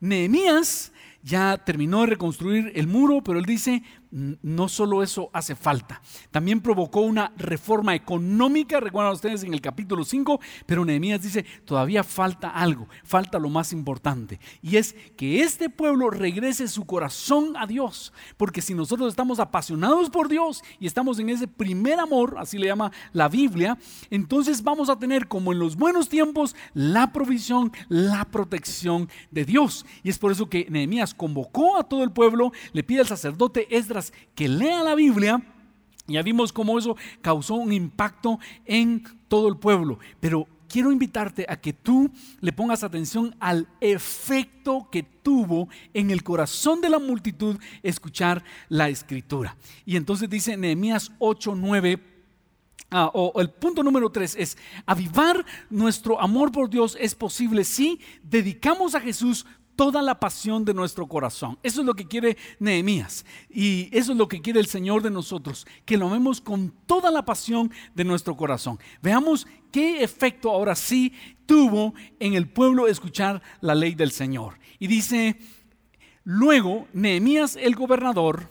[0.00, 6.00] Nehemías ya terminó de reconstruir el muro, pero él dice, no solo eso hace falta,
[6.30, 12.04] también provocó una reforma económica, recuerdan ustedes en el capítulo 5, pero Nehemías dice, todavía
[12.04, 17.66] falta algo, falta lo más importante, y es que este pueblo regrese su corazón a
[17.66, 22.58] Dios, porque si nosotros estamos apasionados por Dios y estamos en ese primer amor, así
[22.58, 23.78] le llama la Biblia,
[24.10, 29.84] entonces vamos a tener como en los buenos tiempos la provisión, la protección de Dios,
[30.02, 33.76] y es por eso que Nehemías convocó a todo el pueblo, le pide al sacerdote
[33.76, 35.42] Esdras que lea la Biblia
[36.06, 41.56] Ya vimos cómo eso causó un impacto en todo el pueblo, pero quiero invitarte a
[41.60, 42.10] que tú
[42.40, 48.88] le pongas atención al efecto que tuvo en el corazón de la multitud escuchar la
[48.88, 49.56] escritura.
[49.84, 52.12] Y entonces dice Nehemías 8, 9.
[52.90, 54.56] Ah, o el punto número 3 es,
[54.86, 59.44] avivar nuestro amor por Dios es posible si dedicamos a Jesús
[59.76, 61.58] toda la pasión de nuestro corazón.
[61.62, 63.24] Eso es lo que quiere Nehemías.
[63.50, 67.10] Y eso es lo que quiere el Señor de nosotros, que lo amemos con toda
[67.10, 68.78] la pasión de nuestro corazón.
[69.02, 71.12] Veamos qué efecto ahora sí
[71.44, 74.58] tuvo en el pueblo escuchar la ley del Señor.
[74.78, 75.36] Y dice,
[76.24, 78.48] luego Nehemías el gobernador,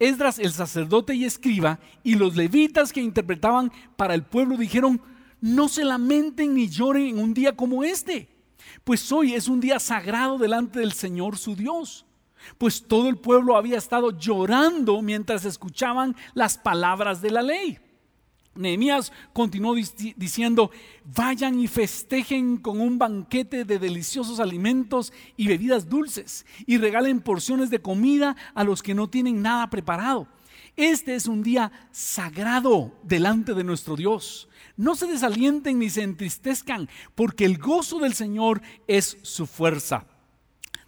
[0.00, 5.00] Esdras el sacerdote y escriba, y los levitas que interpretaban para el pueblo dijeron,
[5.40, 8.33] no se lamenten ni lloren en un día como este
[8.82, 12.04] pues hoy es un día sagrado delante del Señor su Dios.
[12.58, 17.78] Pues todo el pueblo había estado llorando mientras escuchaban las palabras de la ley.
[18.54, 20.70] Nehemías continuó diciendo,
[21.04, 27.70] vayan y festejen con un banquete de deliciosos alimentos y bebidas dulces y regalen porciones
[27.70, 30.28] de comida a los que no tienen nada preparado.
[30.76, 34.48] Este es un día sagrado delante de nuestro Dios.
[34.76, 40.06] No se desalienten ni se entristezcan, porque el gozo del Señor es su fuerza.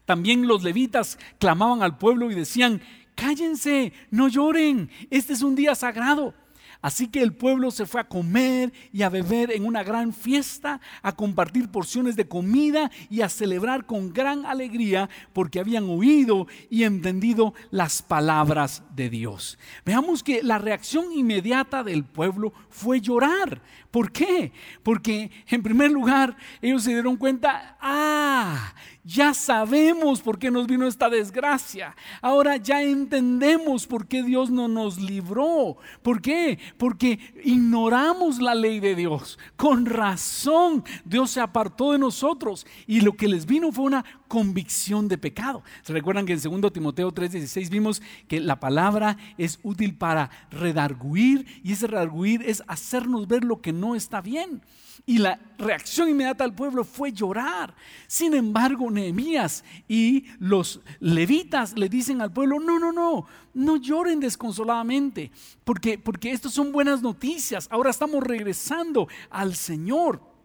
[0.04, 2.80] También los levitas clamaban al pueblo y decían,
[3.14, 6.34] cállense, no lloren, este es un día sagrado.
[6.82, 10.80] Así que el pueblo se fue a comer y a beber en una gran fiesta,
[11.02, 16.84] a compartir porciones de comida y a celebrar con gran alegría porque habían oído y
[16.84, 19.58] entendido las palabras de Dios.
[19.84, 23.60] Veamos que la reacción inmediata del pueblo fue llorar.
[23.90, 24.52] ¿Por qué?
[24.82, 28.74] Porque en primer lugar ellos se dieron cuenta, ah,
[29.04, 31.94] ya sabemos por qué nos vino esta desgracia.
[32.20, 35.76] Ahora ya entendemos por qué Dios no nos libró.
[36.02, 36.58] ¿Por qué?
[36.76, 39.38] Porque ignoramos la ley de Dios.
[39.56, 45.06] Con razón Dios se apartó de nosotros y lo que les vino fue una convicción
[45.06, 45.62] de pecado.
[45.82, 51.46] ¿Se recuerdan que en 2 Timoteo 3:16 vimos que la palabra es útil para redarguir
[51.62, 54.62] y ese redarguir es hacernos ver lo que no está bien?
[55.04, 57.74] Y la reacción inmediata del pueblo fue llorar.
[58.06, 64.20] Sin embargo, Nehemías y los levitas le dicen al pueblo, no, no, no, no lloren
[64.20, 65.30] desconsoladamente,
[65.64, 67.68] porque, porque estas son buenas noticias.
[67.70, 70.36] Ahora estamos regresando al Señor.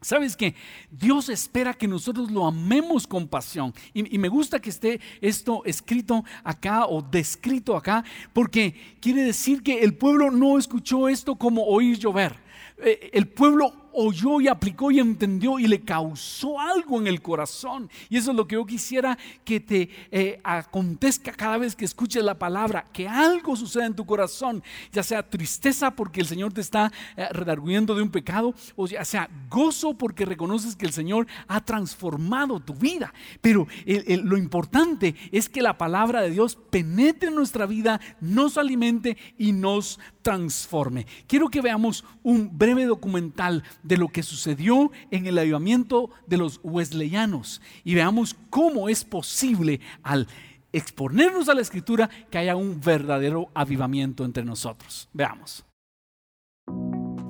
[0.00, 0.54] Sabes que
[0.92, 3.74] Dios espera que nosotros lo amemos con pasión.
[3.92, 9.80] Y, me gusta que esté esto escrito acá o descrito acá, porque quiere decir que
[9.80, 12.36] el pueblo no escuchó esto como oír llover.
[12.78, 17.90] Eh, el pueblo oyó y aplicó y entendió y le causó algo en el corazón.
[18.08, 22.22] Y eso es lo que yo quisiera que te eh, acontezca cada vez que escuches
[22.22, 26.60] la palabra, que algo suceda en tu corazón, ya sea tristeza porque el Señor te
[26.60, 31.26] está eh, redarguyendo de un pecado, o ya sea gozo porque reconoces que el Señor
[31.48, 33.12] ha transformado tu vida.
[33.40, 39.16] Pero lo importante es que la palabra de Dios penetre en nuestra vida, nos alimente
[39.36, 41.06] y nos transforme.
[41.26, 46.60] Quiero que veamos un breve documental de lo que sucedió en el avivamiento de los
[46.62, 50.28] wesleyanos y veamos cómo es posible al
[50.70, 55.08] exponernos a la escritura que haya un verdadero avivamiento entre nosotros.
[55.14, 55.64] Veamos.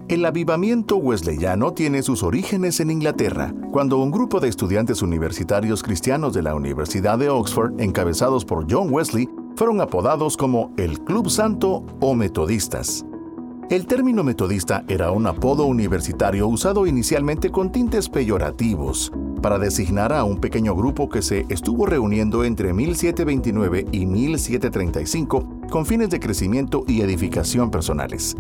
[0.08, 6.32] El avivamiento wesleyano tiene sus orígenes en Inglaterra, cuando un grupo de estudiantes universitarios cristianos
[6.32, 9.28] de la Universidad de Oxford, encabezados por John Wesley,
[9.58, 13.04] fueron apodados como el Club Santo o Metodistas.
[13.70, 19.10] El término metodista era un apodo universitario usado inicialmente con tintes peyorativos
[19.42, 25.84] para designar a un pequeño grupo que se estuvo reuniendo entre 1729 y 1735 con
[25.84, 28.36] fines de crecimiento y edificación personales.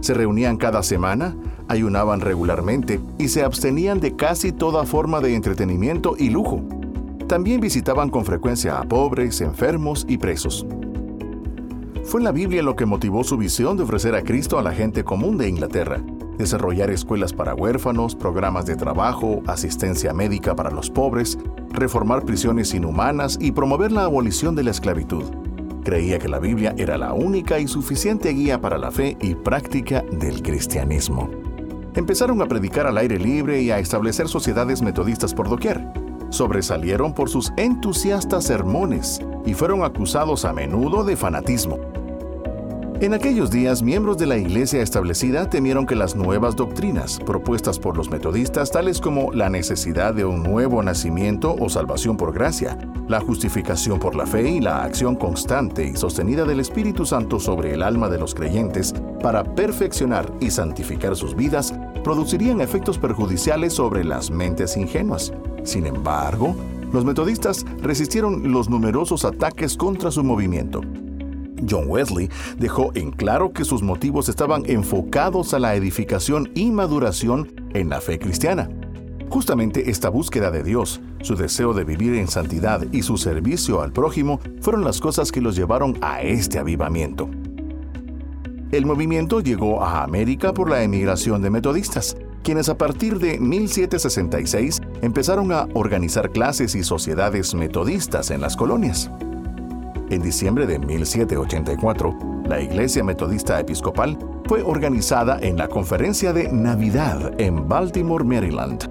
[0.00, 1.36] Se reunían cada semana,
[1.68, 6.64] ayunaban regularmente y se abstenían de casi toda forma de entretenimiento y lujo.
[7.28, 10.64] También visitaban con frecuencia a pobres, enfermos y presos.
[12.04, 15.02] Fue la Biblia lo que motivó su visión de ofrecer a Cristo a la gente
[15.02, 16.00] común de Inglaterra,
[16.38, 21.36] desarrollar escuelas para huérfanos, programas de trabajo, asistencia médica para los pobres,
[21.70, 25.24] reformar prisiones inhumanas y promover la abolición de la esclavitud.
[25.82, 30.04] Creía que la Biblia era la única y suficiente guía para la fe y práctica
[30.12, 31.28] del cristianismo.
[31.96, 37.28] Empezaron a predicar al aire libre y a establecer sociedades metodistas por doquier sobresalieron por
[37.28, 41.95] sus entusiastas sermones y fueron acusados a menudo de fanatismo.
[42.98, 47.94] En aquellos días, miembros de la iglesia establecida temieron que las nuevas doctrinas propuestas por
[47.94, 53.20] los metodistas, tales como la necesidad de un nuevo nacimiento o salvación por gracia, la
[53.20, 57.82] justificación por la fe y la acción constante y sostenida del Espíritu Santo sobre el
[57.82, 64.30] alma de los creyentes para perfeccionar y santificar sus vidas, producirían efectos perjudiciales sobre las
[64.30, 65.34] mentes ingenuas.
[65.64, 66.56] Sin embargo,
[66.94, 70.80] los metodistas resistieron los numerosos ataques contra su movimiento
[71.68, 72.28] John Wesley
[72.58, 78.00] dejó en claro que sus motivos estaban enfocados a la edificación y maduración en la
[78.00, 78.68] fe cristiana.
[79.28, 83.92] Justamente esta búsqueda de Dios, su deseo de vivir en santidad y su servicio al
[83.92, 87.28] prójimo fueron las cosas que los llevaron a este avivamiento.
[88.72, 94.80] El movimiento llegó a América por la emigración de metodistas, quienes a partir de 1766
[95.02, 99.10] empezaron a organizar clases y sociedades metodistas en las colonias.
[100.08, 107.32] En diciembre de 1784, la Iglesia Metodista Episcopal fue organizada en la Conferencia de Navidad
[107.40, 108.88] en Baltimore, Maryland.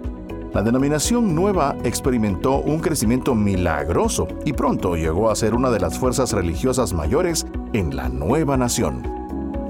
[0.53, 5.97] La denominación nueva experimentó un crecimiento milagroso y pronto llegó a ser una de las
[5.97, 9.15] fuerzas religiosas mayores en la nueva nación.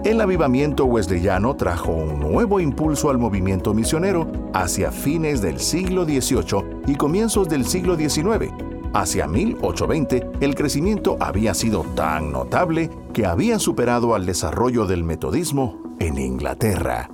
[0.03, 6.81] El avivamiento wesleyano trajo un nuevo impulso al movimiento misionero hacia fines del siglo XVIII
[6.87, 8.51] y comienzos del siglo XIX,
[8.95, 15.97] Hacia 1820, el crecimiento había sido tan notable que había superado al desarrollo del metodismo
[15.99, 17.09] en Inglaterra.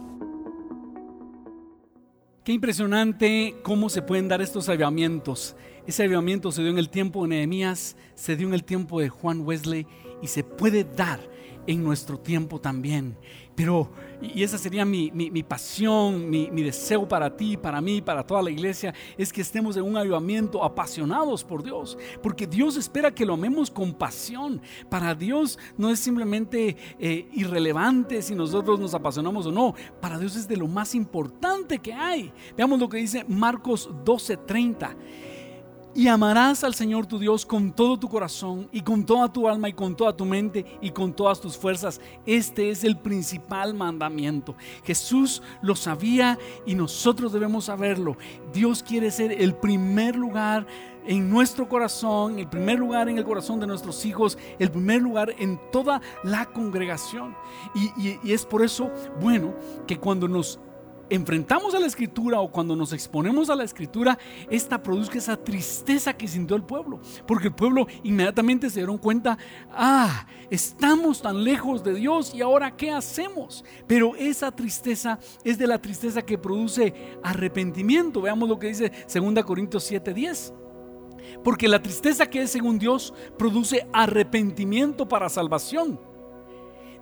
[2.43, 5.55] Qué impresionante cómo se pueden dar estos avivamientos.
[5.88, 9.09] Ese avivamiento se dio en el tiempo de Nehemías, se dio en el tiempo de
[9.09, 9.88] Juan Wesley
[10.21, 11.19] y se puede dar
[11.65, 13.17] en nuestro tiempo también.
[13.55, 13.89] Pero,
[14.22, 15.09] y esa sería mi,
[15.43, 19.76] pasión, mi, mi, deseo para ti, para mí, para toda la iglesia, es que estemos
[19.78, 21.97] en un avivamiento apasionados por Dios.
[22.22, 24.61] Porque Dios espera que lo amemos con pasión.
[24.89, 29.74] Para Dios no es simplemente eh, irrelevante si nosotros nos apasionamos o no.
[29.99, 32.32] Para Dios es de lo más importante que hay.
[32.55, 34.95] Veamos lo que dice Marcos 12:30.
[35.94, 39.68] Y amarás al Señor tu Dios con todo tu corazón y con toda tu alma
[39.68, 42.00] y con toda tu mente y con todas tus fuerzas.
[42.26, 44.56] Este es el principal mandamiento.
[44.86, 48.16] Jesús lo sabía y nosotros debemos saberlo.
[48.54, 50.66] Dios quiere ser el primer lugar
[51.06, 55.36] en nuestro corazón, el primer lugar en el corazón de nuestros hijos, el primer lugar
[55.39, 57.36] en toda la congregación.
[57.76, 58.89] Y, y es por eso,
[59.20, 59.54] bueno,
[59.88, 60.58] que cuando nos
[61.12, 64.18] enfrentamos a la escritura o cuando nos exponemos a la escritura,
[64.49, 67.01] esta produzca esa tristeza que sintió el pueblo.
[67.28, 69.38] Porque el pueblo inmediatamente se dieron cuenta,
[69.72, 73.66] ah, estamos tan lejos de Dios y ahora ¿qué hacemos?
[73.88, 78.22] Pero esa tristeza es de la tristeza que produce arrepentimiento.
[78.22, 80.53] Veamos lo que dice 2 Corintios 7:10.
[81.43, 85.99] Porque la tristeza que es según Dios produce arrepentimiento para salvación.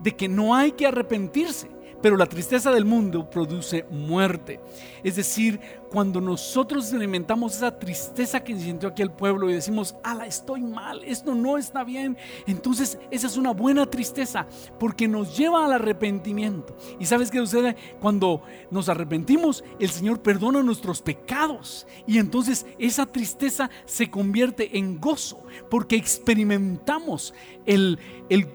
[0.01, 1.69] De que no hay que arrepentirse
[2.01, 4.59] pero la tristeza del mundo produce muerte.
[5.03, 10.25] Es decir, cuando nosotros experimentamos esa tristeza que sintió aquí el pueblo y decimos, ala,
[10.25, 14.45] estoy mal, esto no está bien, entonces esa es una buena tristeza
[14.79, 16.75] porque nos lleva al arrepentimiento.
[16.99, 17.75] ¿Y sabes qué sucede?
[17.99, 24.99] Cuando nos arrepentimos, el Señor perdona nuestros pecados y entonces esa tristeza se convierte en
[24.99, 27.33] gozo porque experimentamos
[27.65, 28.47] el, el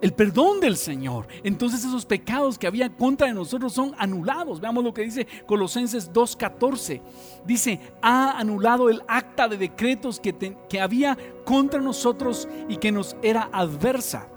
[0.00, 1.26] el perdón del Señor.
[1.42, 4.60] Entonces esos pecados que había contra de nosotros son anulados.
[4.60, 7.00] Veamos lo que dice Colosenses 2.14.
[7.44, 13.16] Dice, ha anulado el acta de decretos que, que había contra nosotros y que nos
[13.22, 14.28] era adversa.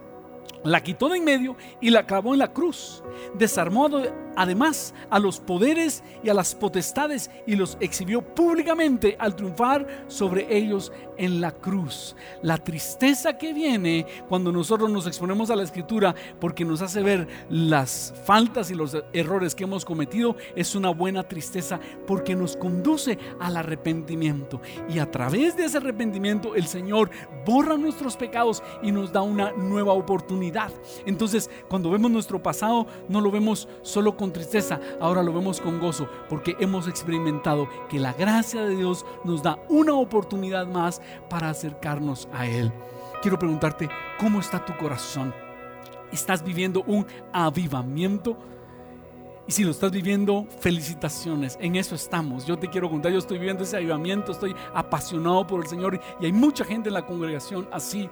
[0.63, 3.03] La quitó de en medio y la clavó en la cruz.
[3.33, 3.89] Desarmó
[4.35, 10.55] además a los poderes y a las potestades y los exhibió públicamente al triunfar sobre
[10.55, 12.15] ellos en la cruz.
[12.41, 17.27] La tristeza que viene cuando nosotros nos exponemos a la escritura porque nos hace ver
[17.49, 23.17] las faltas y los errores que hemos cometido es una buena tristeza porque nos conduce
[23.39, 27.09] al arrepentimiento y a través de ese arrepentimiento el Señor
[27.45, 30.71] borra nuestros pecados y nos da una nueva oportunidad.
[31.05, 35.79] Entonces, cuando vemos nuestro pasado, no lo vemos solo con tristeza, ahora lo vemos con
[35.79, 41.49] gozo, porque hemos experimentado que la gracia de Dios nos da una oportunidad más para
[41.49, 42.71] acercarnos a Él.
[43.23, 45.33] Quiero preguntarte, ¿cómo está tu corazón?
[46.11, 48.37] ¿Estás viviendo un avivamiento?
[49.47, 51.57] Y si lo estás viviendo, felicitaciones.
[51.59, 52.45] En eso estamos.
[52.45, 56.25] Yo te quiero contar, yo estoy viviendo ese avivamiento, estoy apasionado por el Señor y
[56.25, 58.07] hay mucha gente en la congregación así.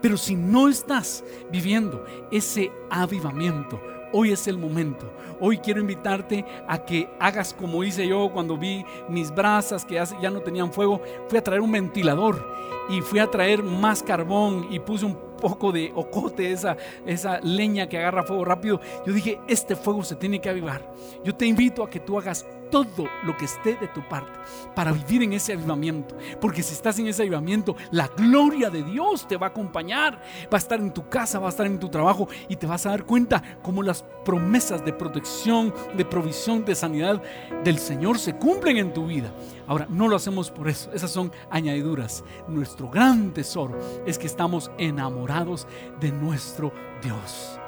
[0.00, 3.80] Pero si no estás viviendo ese avivamiento,
[4.12, 5.10] Hoy es el momento.
[5.40, 10.30] Hoy quiero invitarte a que hagas como hice yo cuando vi mis brasas que ya
[10.30, 11.00] no tenían fuego.
[11.28, 12.46] Fui a traer un ventilador
[12.88, 17.88] y fui a traer más carbón y puse un poco de ocote, esa, esa leña
[17.88, 18.80] que agarra fuego rápido.
[19.06, 20.92] Yo dije, este fuego se tiene que avivar.
[21.24, 24.32] Yo te invito a que tú hagas todo lo que esté de tu parte
[24.74, 26.16] para vivir en ese avivamiento.
[26.40, 30.20] Porque si estás en ese avivamiento, la gloria de Dios te va a acompañar.
[30.44, 32.86] Va a estar en tu casa, va a estar en tu trabajo y te vas
[32.86, 37.22] a dar cuenta cómo las promesas de protección, de provisión, de sanidad
[37.62, 39.32] del Señor se cumplen en tu vida.
[39.66, 42.24] Ahora, no lo hacemos por eso, esas son añadiduras.
[42.48, 45.66] Nuestro gran tesoro es que estamos enamorados
[46.00, 47.61] de nuestro Dios.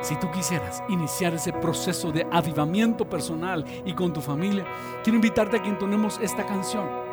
[0.00, 4.64] Si tú quisieras iniciar ese proceso de avivamiento personal y con tu familia,
[5.02, 7.06] quiero invitarte a que entonemos esta canción.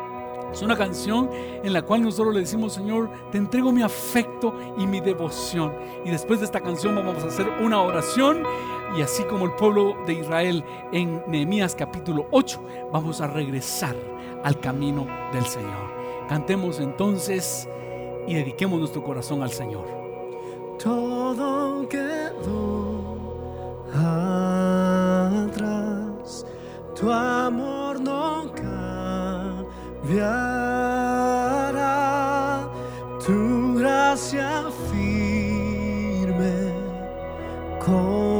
[0.52, 4.86] Es una canción en la cual nosotros le decimos, Señor, te entrego mi afecto y
[4.86, 5.74] mi devoción.
[6.04, 8.44] Y después de esta canción vamos a hacer una oración
[8.96, 12.62] y así como el pueblo de Israel en Nehemías capítulo 8,
[12.92, 13.96] vamos a regresar
[14.44, 15.92] al camino del Señor.
[16.28, 17.68] Cantemos entonces
[18.28, 20.03] y dediquemos nuestro corazón al Señor
[20.78, 23.14] todo quedó
[25.44, 26.44] atrás.
[26.94, 30.28] Tu amor no cambiará,
[33.24, 36.72] tu gracia firme
[37.84, 38.33] como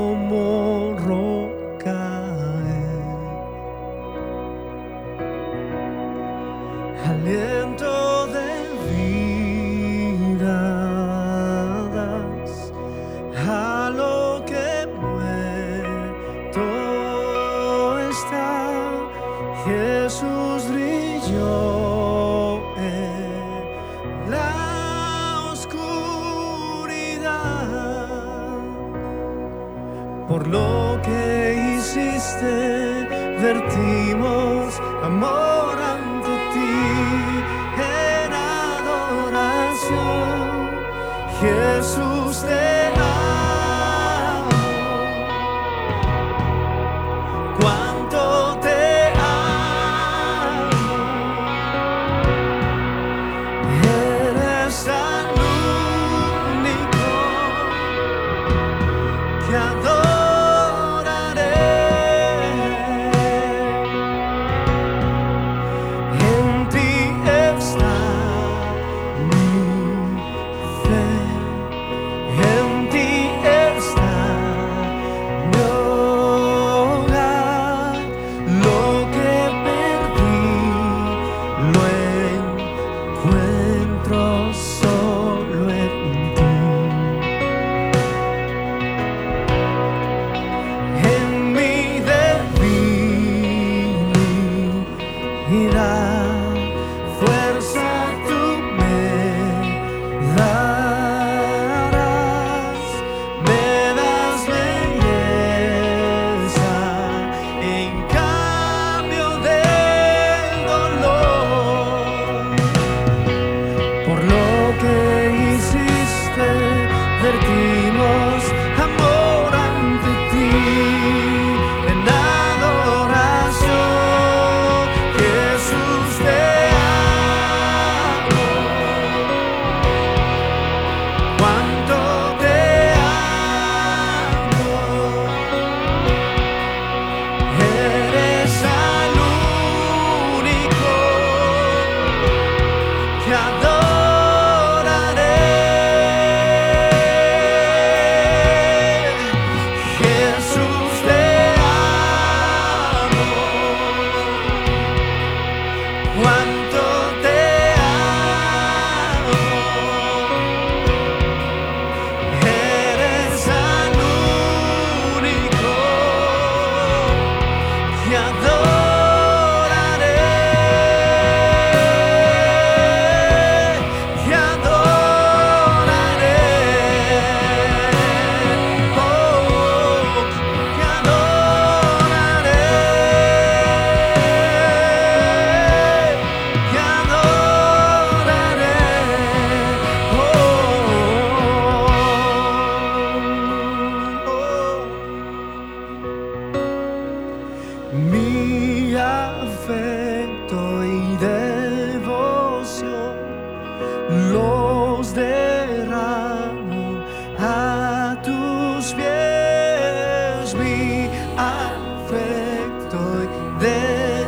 [210.55, 213.27] mi afecto y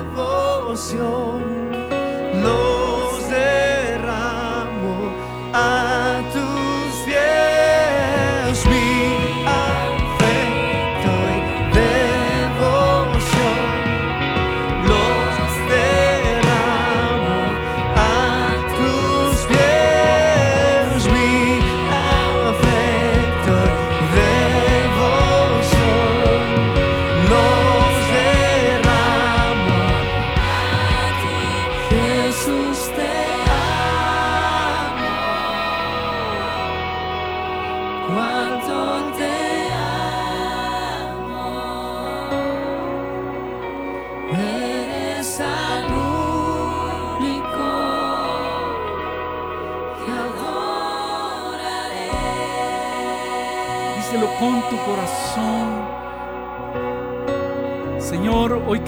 [0.07, 1.46] devoción.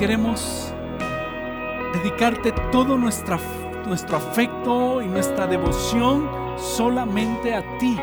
[0.09, 0.73] Queremos
[1.93, 3.39] dedicarte todo nuestra,
[3.87, 7.95] nuestro afecto y nuestra devoción solamente a ti.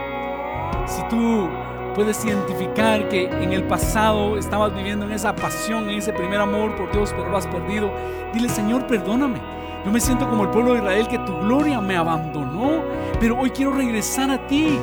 [0.85, 1.49] Si tú
[1.95, 6.75] puedes identificar que en el pasado estabas viviendo en esa pasión, en ese primer amor
[6.75, 7.91] por Dios, pero lo has perdido,
[8.31, 9.41] dile, Señor, perdóname.
[9.83, 12.83] Yo me siento como el pueblo de Israel que tu gloria me abandonó,
[13.19, 14.77] pero hoy quiero regresar a ti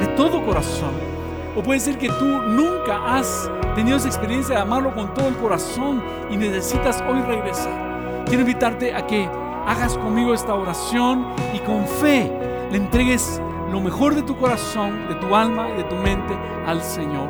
[0.00, 1.13] de todo corazón.
[1.56, 5.36] O puede ser que tú nunca has tenido esa experiencia de amarlo con todo el
[5.36, 8.24] corazón y necesitas hoy regresar.
[8.26, 9.28] Quiero invitarte a que
[9.66, 12.30] hagas conmigo esta oración y con fe
[12.70, 13.40] le entregues
[13.70, 16.36] lo mejor de tu corazón, de tu alma y de tu mente
[16.66, 17.28] al Señor.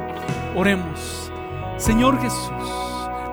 [0.56, 1.30] Oremos.
[1.76, 2.50] Señor Jesús,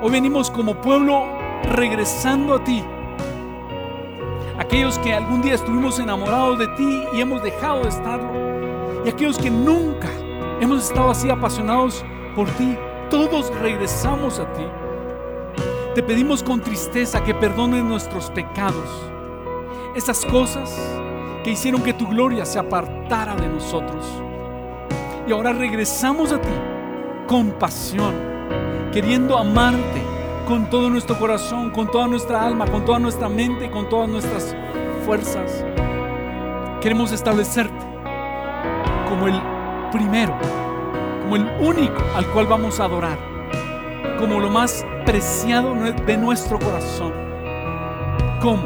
[0.02, 1.26] hoy venimos como pueblo
[1.64, 2.84] regresando a ti.
[4.58, 8.32] Aquellos que algún día estuvimos enamorados de ti y hemos dejado de estarlo.
[9.06, 10.10] Y aquellos que nunca
[10.62, 12.05] hemos estado así apasionados
[12.36, 12.78] por ti,
[13.09, 14.64] todos regresamos a ti.
[15.95, 18.88] Te pedimos con tristeza que perdones nuestros pecados,
[19.95, 20.74] esas cosas
[21.43, 24.05] que hicieron que tu gloria se apartara de nosotros.
[25.28, 26.47] Y ahora regresamos a ti
[27.28, 28.14] con pasión,
[28.93, 30.01] queriendo amarte
[30.47, 34.55] con todo nuestro corazón, con toda nuestra alma, con toda nuestra mente, con todas nuestras
[35.05, 35.66] fuerzas.
[36.82, 37.86] Queremos establecerte
[39.09, 39.51] como el
[39.92, 40.38] primero,
[41.22, 43.18] como el único al cual vamos a adorar,
[44.20, 47.14] como lo más preciado de nuestro corazón,
[48.42, 48.64] como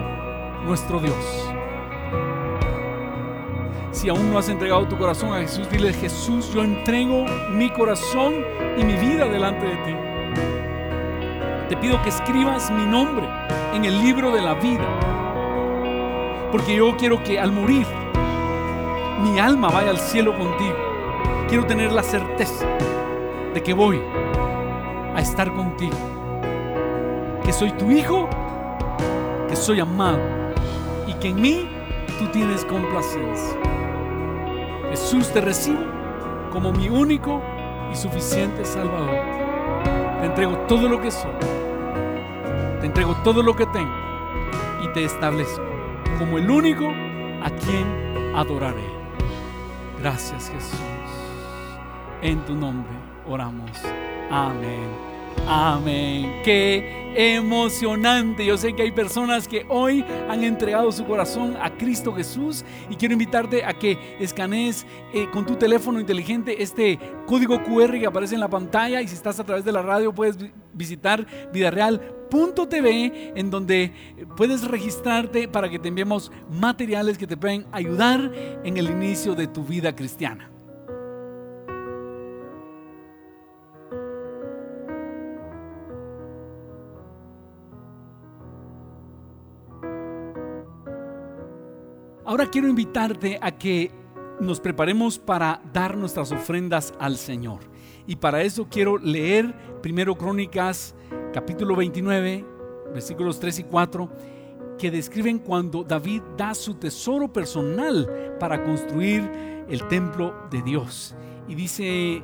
[0.66, 1.16] nuestro Dios.
[3.92, 8.34] Si aún no has entregado tu corazón a Jesús, dile Jesús, yo entrego mi corazón
[8.78, 9.96] y mi vida delante de ti.
[11.70, 13.28] Te pido que escribas mi nombre
[13.74, 14.86] en el libro de la vida,
[16.52, 17.88] porque yo quiero que al morir
[19.24, 20.95] mi alma vaya al cielo contigo.
[21.48, 22.66] Quiero tener la certeza
[23.54, 24.02] de que voy
[25.16, 25.96] a estar contigo,
[27.44, 28.28] que soy tu hijo,
[29.48, 30.20] que soy amado
[31.08, 31.70] y que en mí
[32.18, 33.58] tú tienes complacencia.
[34.90, 35.84] Jesús te recibo
[36.52, 37.42] como mi único
[37.92, 39.20] y suficiente Salvador.
[40.22, 41.32] Te entrego todo lo que soy,
[42.80, 43.94] te entrego todo lo que tengo
[44.84, 45.64] y te establezco
[46.18, 48.90] como el único a quien adoraré.
[50.02, 50.95] Gracias Jesús.
[52.26, 52.90] En tu nombre
[53.28, 53.70] oramos.
[54.32, 54.90] Amén.
[55.48, 56.42] Amén.
[56.44, 58.44] Qué emocionante.
[58.44, 62.96] Yo sé que hay personas que hoy han entregado su corazón a Cristo Jesús y
[62.96, 66.98] quiero invitarte a que escanees eh, con tu teléfono inteligente este
[67.28, 70.12] código QR que aparece en la pantalla y si estás a través de la radio
[70.12, 70.36] puedes
[70.74, 73.94] visitar vidareal.tv en donde
[74.36, 78.32] puedes registrarte para que te enviemos materiales que te pueden ayudar
[78.64, 80.55] en el inicio de tu vida cristiana.
[92.36, 93.90] Ahora quiero invitarte a que
[94.42, 97.62] nos preparemos para dar nuestras ofrendas al Señor.
[98.08, 100.96] Y para eso quiero leer primero Crónicas
[101.32, 102.46] capítulo 29,
[102.94, 104.10] versículos 3 y 4,
[104.78, 109.32] que describen cuando David da su tesoro personal para construir
[109.70, 111.16] el templo de Dios.
[111.48, 112.22] Y dice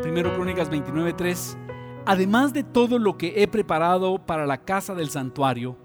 [0.00, 1.58] primero Crónicas 29, 3,
[2.06, 5.76] además de todo lo que he preparado para la casa del santuario,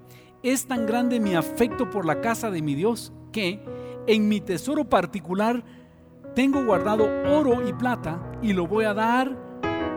[0.43, 3.59] es tan grande mi afecto por la casa de mi Dios que
[4.07, 5.61] en mi tesoro particular
[6.33, 9.37] tengo guardado oro y plata y lo voy a dar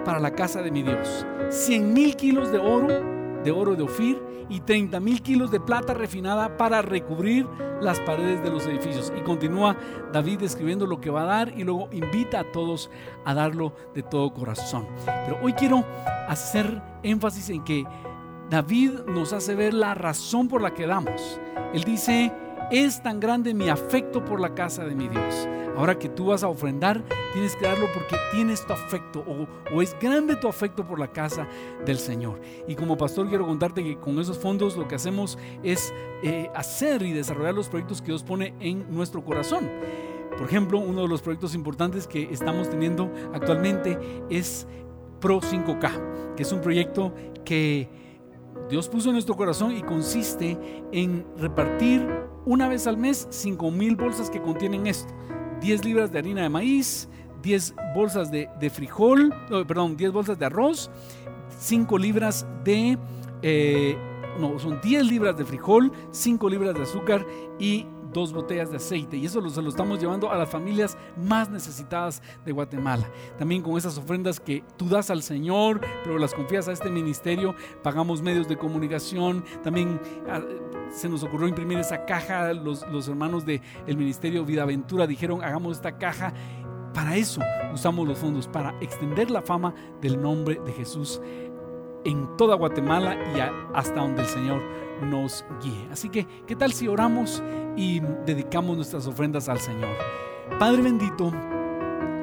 [0.04, 1.24] para la casa de mi Dios.
[1.50, 2.88] Cien mil kilos de oro,
[3.44, 7.46] de oro de Ofir, y 30 mil kilos de plata refinada para recubrir
[7.80, 9.12] las paredes de los edificios.
[9.16, 9.76] Y continúa
[10.12, 12.90] David describiendo lo que va a dar y luego invita a todos
[13.24, 14.86] a darlo de todo corazón.
[15.04, 15.84] Pero hoy quiero
[16.28, 17.84] hacer énfasis en que
[18.50, 21.40] David nos hace ver la razón por la que damos.
[21.72, 22.32] Él dice,
[22.70, 25.48] es tan grande mi afecto por la casa de mi Dios.
[25.76, 29.24] Ahora que tú vas a ofrendar, tienes que darlo porque tienes tu afecto
[29.72, 31.46] o, es grande tu afecto por la casa
[31.84, 32.40] del Señor.
[32.66, 35.92] Y como pastor quiero contarte que con esos fondos lo que hacemos es
[36.22, 39.68] eh, hacer y desarrollar los proyectos que Dios pone en nuestro corazón.
[40.38, 43.98] Por ejemplo, uno de los proyectos importantes que estamos teniendo actualmente
[44.30, 44.66] es
[45.20, 47.14] Pro 5K, que es un proyecto
[47.44, 48.05] que
[48.68, 50.58] Dios puso en nuestro corazón y consiste
[50.92, 52.06] en repartir
[52.44, 55.12] una vez al mes 5 mil bolsas que contienen esto.
[55.60, 57.08] 10 libras de harina de maíz,
[57.42, 60.90] 10 bolsas de, de frijol, no, perdón, 10 bolsas de arroz,
[61.58, 62.98] 5 libras de,
[63.42, 63.96] eh,
[64.38, 67.26] no, son 10 libras de frijol, 5 libras de azúcar
[67.58, 67.86] y
[68.16, 69.18] dos botellas de aceite.
[69.18, 73.06] Y eso lo, se lo estamos llevando a las familias más necesitadas de Guatemala.
[73.38, 77.54] También con esas ofrendas que tú das al Señor, pero las confías a este ministerio,
[77.82, 79.44] pagamos medios de comunicación.
[79.62, 80.00] También
[80.30, 80.40] ah,
[80.90, 82.54] se nos ocurrió imprimir esa caja.
[82.54, 86.32] Los, los hermanos del el ministerio Vida Aventura dijeron, hagamos esta caja.
[86.94, 87.42] Para eso
[87.74, 91.20] usamos los fondos, para extender la fama del nombre de Jesús
[92.06, 93.40] en toda Guatemala y
[93.74, 95.88] hasta donde el Señor nos guíe.
[95.90, 97.42] Así que, ¿qué tal si oramos
[97.76, 99.96] y dedicamos nuestras ofrendas al Señor?
[100.58, 101.32] Padre bendito,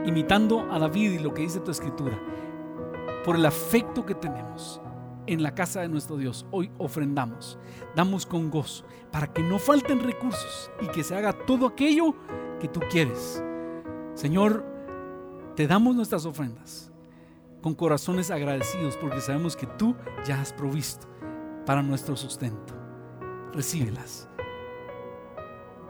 [0.06, 2.20] imitando a David y lo que dice tu escritura,
[3.24, 4.82] por el afecto que tenemos
[5.28, 7.58] en la casa de nuestro Dios, hoy ofrendamos,
[7.96, 12.16] damos con gozo, para que no falten recursos y que se haga todo aquello
[12.60, 13.42] que tú quieres.
[14.16, 14.66] Señor,
[15.56, 16.92] te damos nuestras ofrendas
[17.62, 19.96] con corazones agradecidos porque sabemos que tú
[20.26, 21.08] ya has provisto
[21.66, 22.74] para nuestro sustento.
[23.54, 24.30] Recíbelas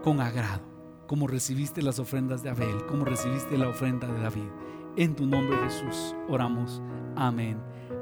[0.02, 0.62] con agrado,
[1.06, 4.48] como recibiste las ofrendas de Abel, como recibiste la ofrenda de David.
[4.96, 6.82] En tu nombre Jesús oramos.
[7.16, 7.58] Amén.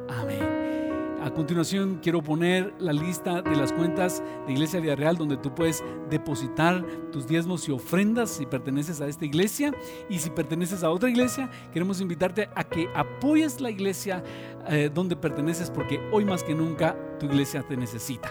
[0.09, 0.92] Amén.
[1.23, 5.55] A continuación quiero poner la lista de las cuentas de Iglesia Vida Real donde tú
[5.55, 9.73] puedes depositar tus diezmos y ofrendas si perteneces a esta iglesia
[10.11, 14.25] y si perteneces a otra iglesia queremos invitarte a que apoyes la iglesia
[14.69, 18.29] eh, donde perteneces porque hoy más que nunca tu iglesia te necesita.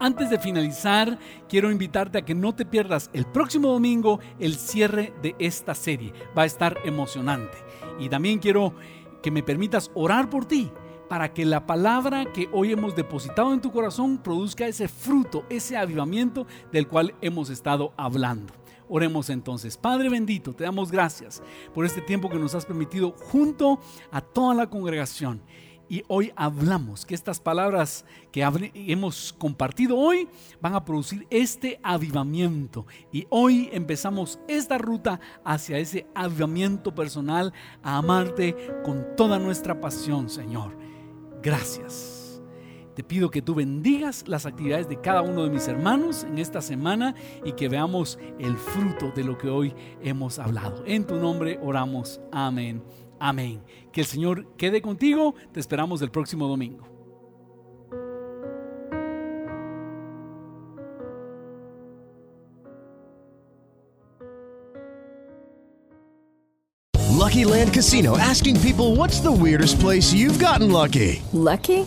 [0.00, 1.16] Antes de finalizar,
[1.48, 6.12] quiero invitarte a que no te pierdas el próximo domingo el cierre de esta serie.
[6.36, 7.56] Va a estar emocionante.
[8.00, 8.74] Y también quiero
[9.22, 10.70] que me permitas orar por ti
[11.08, 15.76] para que la palabra que hoy hemos depositado en tu corazón produzca ese fruto, ese
[15.76, 18.54] avivamiento del cual hemos estado hablando.
[18.88, 19.76] Oremos entonces.
[19.76, 21.42] Padre bendito, te damos gracias
[21.74, 23.78] por este tiempo que nos has permitido junto
[24.10, 25.42] a toda la congregación.
[25.92, 28.40] Y hoy hablamos que estas palabras que
[28.72, 30.26] hemos compartido hoy
[30.58, 32.86] van a producir este avivamiento.
[33.12, 40.30] Y hoy empezamos esta ruta hacia ese avivamiento personal, a amarte con toda nuestra pasión,
[40.30, 40.78] Señor.
[41.42, 42.40] Gracias.
[42.94, 46.62] Te pido que tú bendigas las actividades de cada uno de mis hermanos en esta
[46.62, 47.14] semana
[47.44, 50.84] y que veamos el fruto de lo que hoy hemos hablado.
[50.86, 52.18] En tu nombre oramos.
[52.32, 52.82] Amén.
[53.22, 53.62] Amén.
[53.92, 55.36] Que el Señor quede contigo.
[55.52, 56.88] Te esperamos el próximo domingo.
[67.10, 71.22] Lucky Land Casino asking people what's the weirdest place you've gotten lucky?
[71.32, 71.86] Lucky?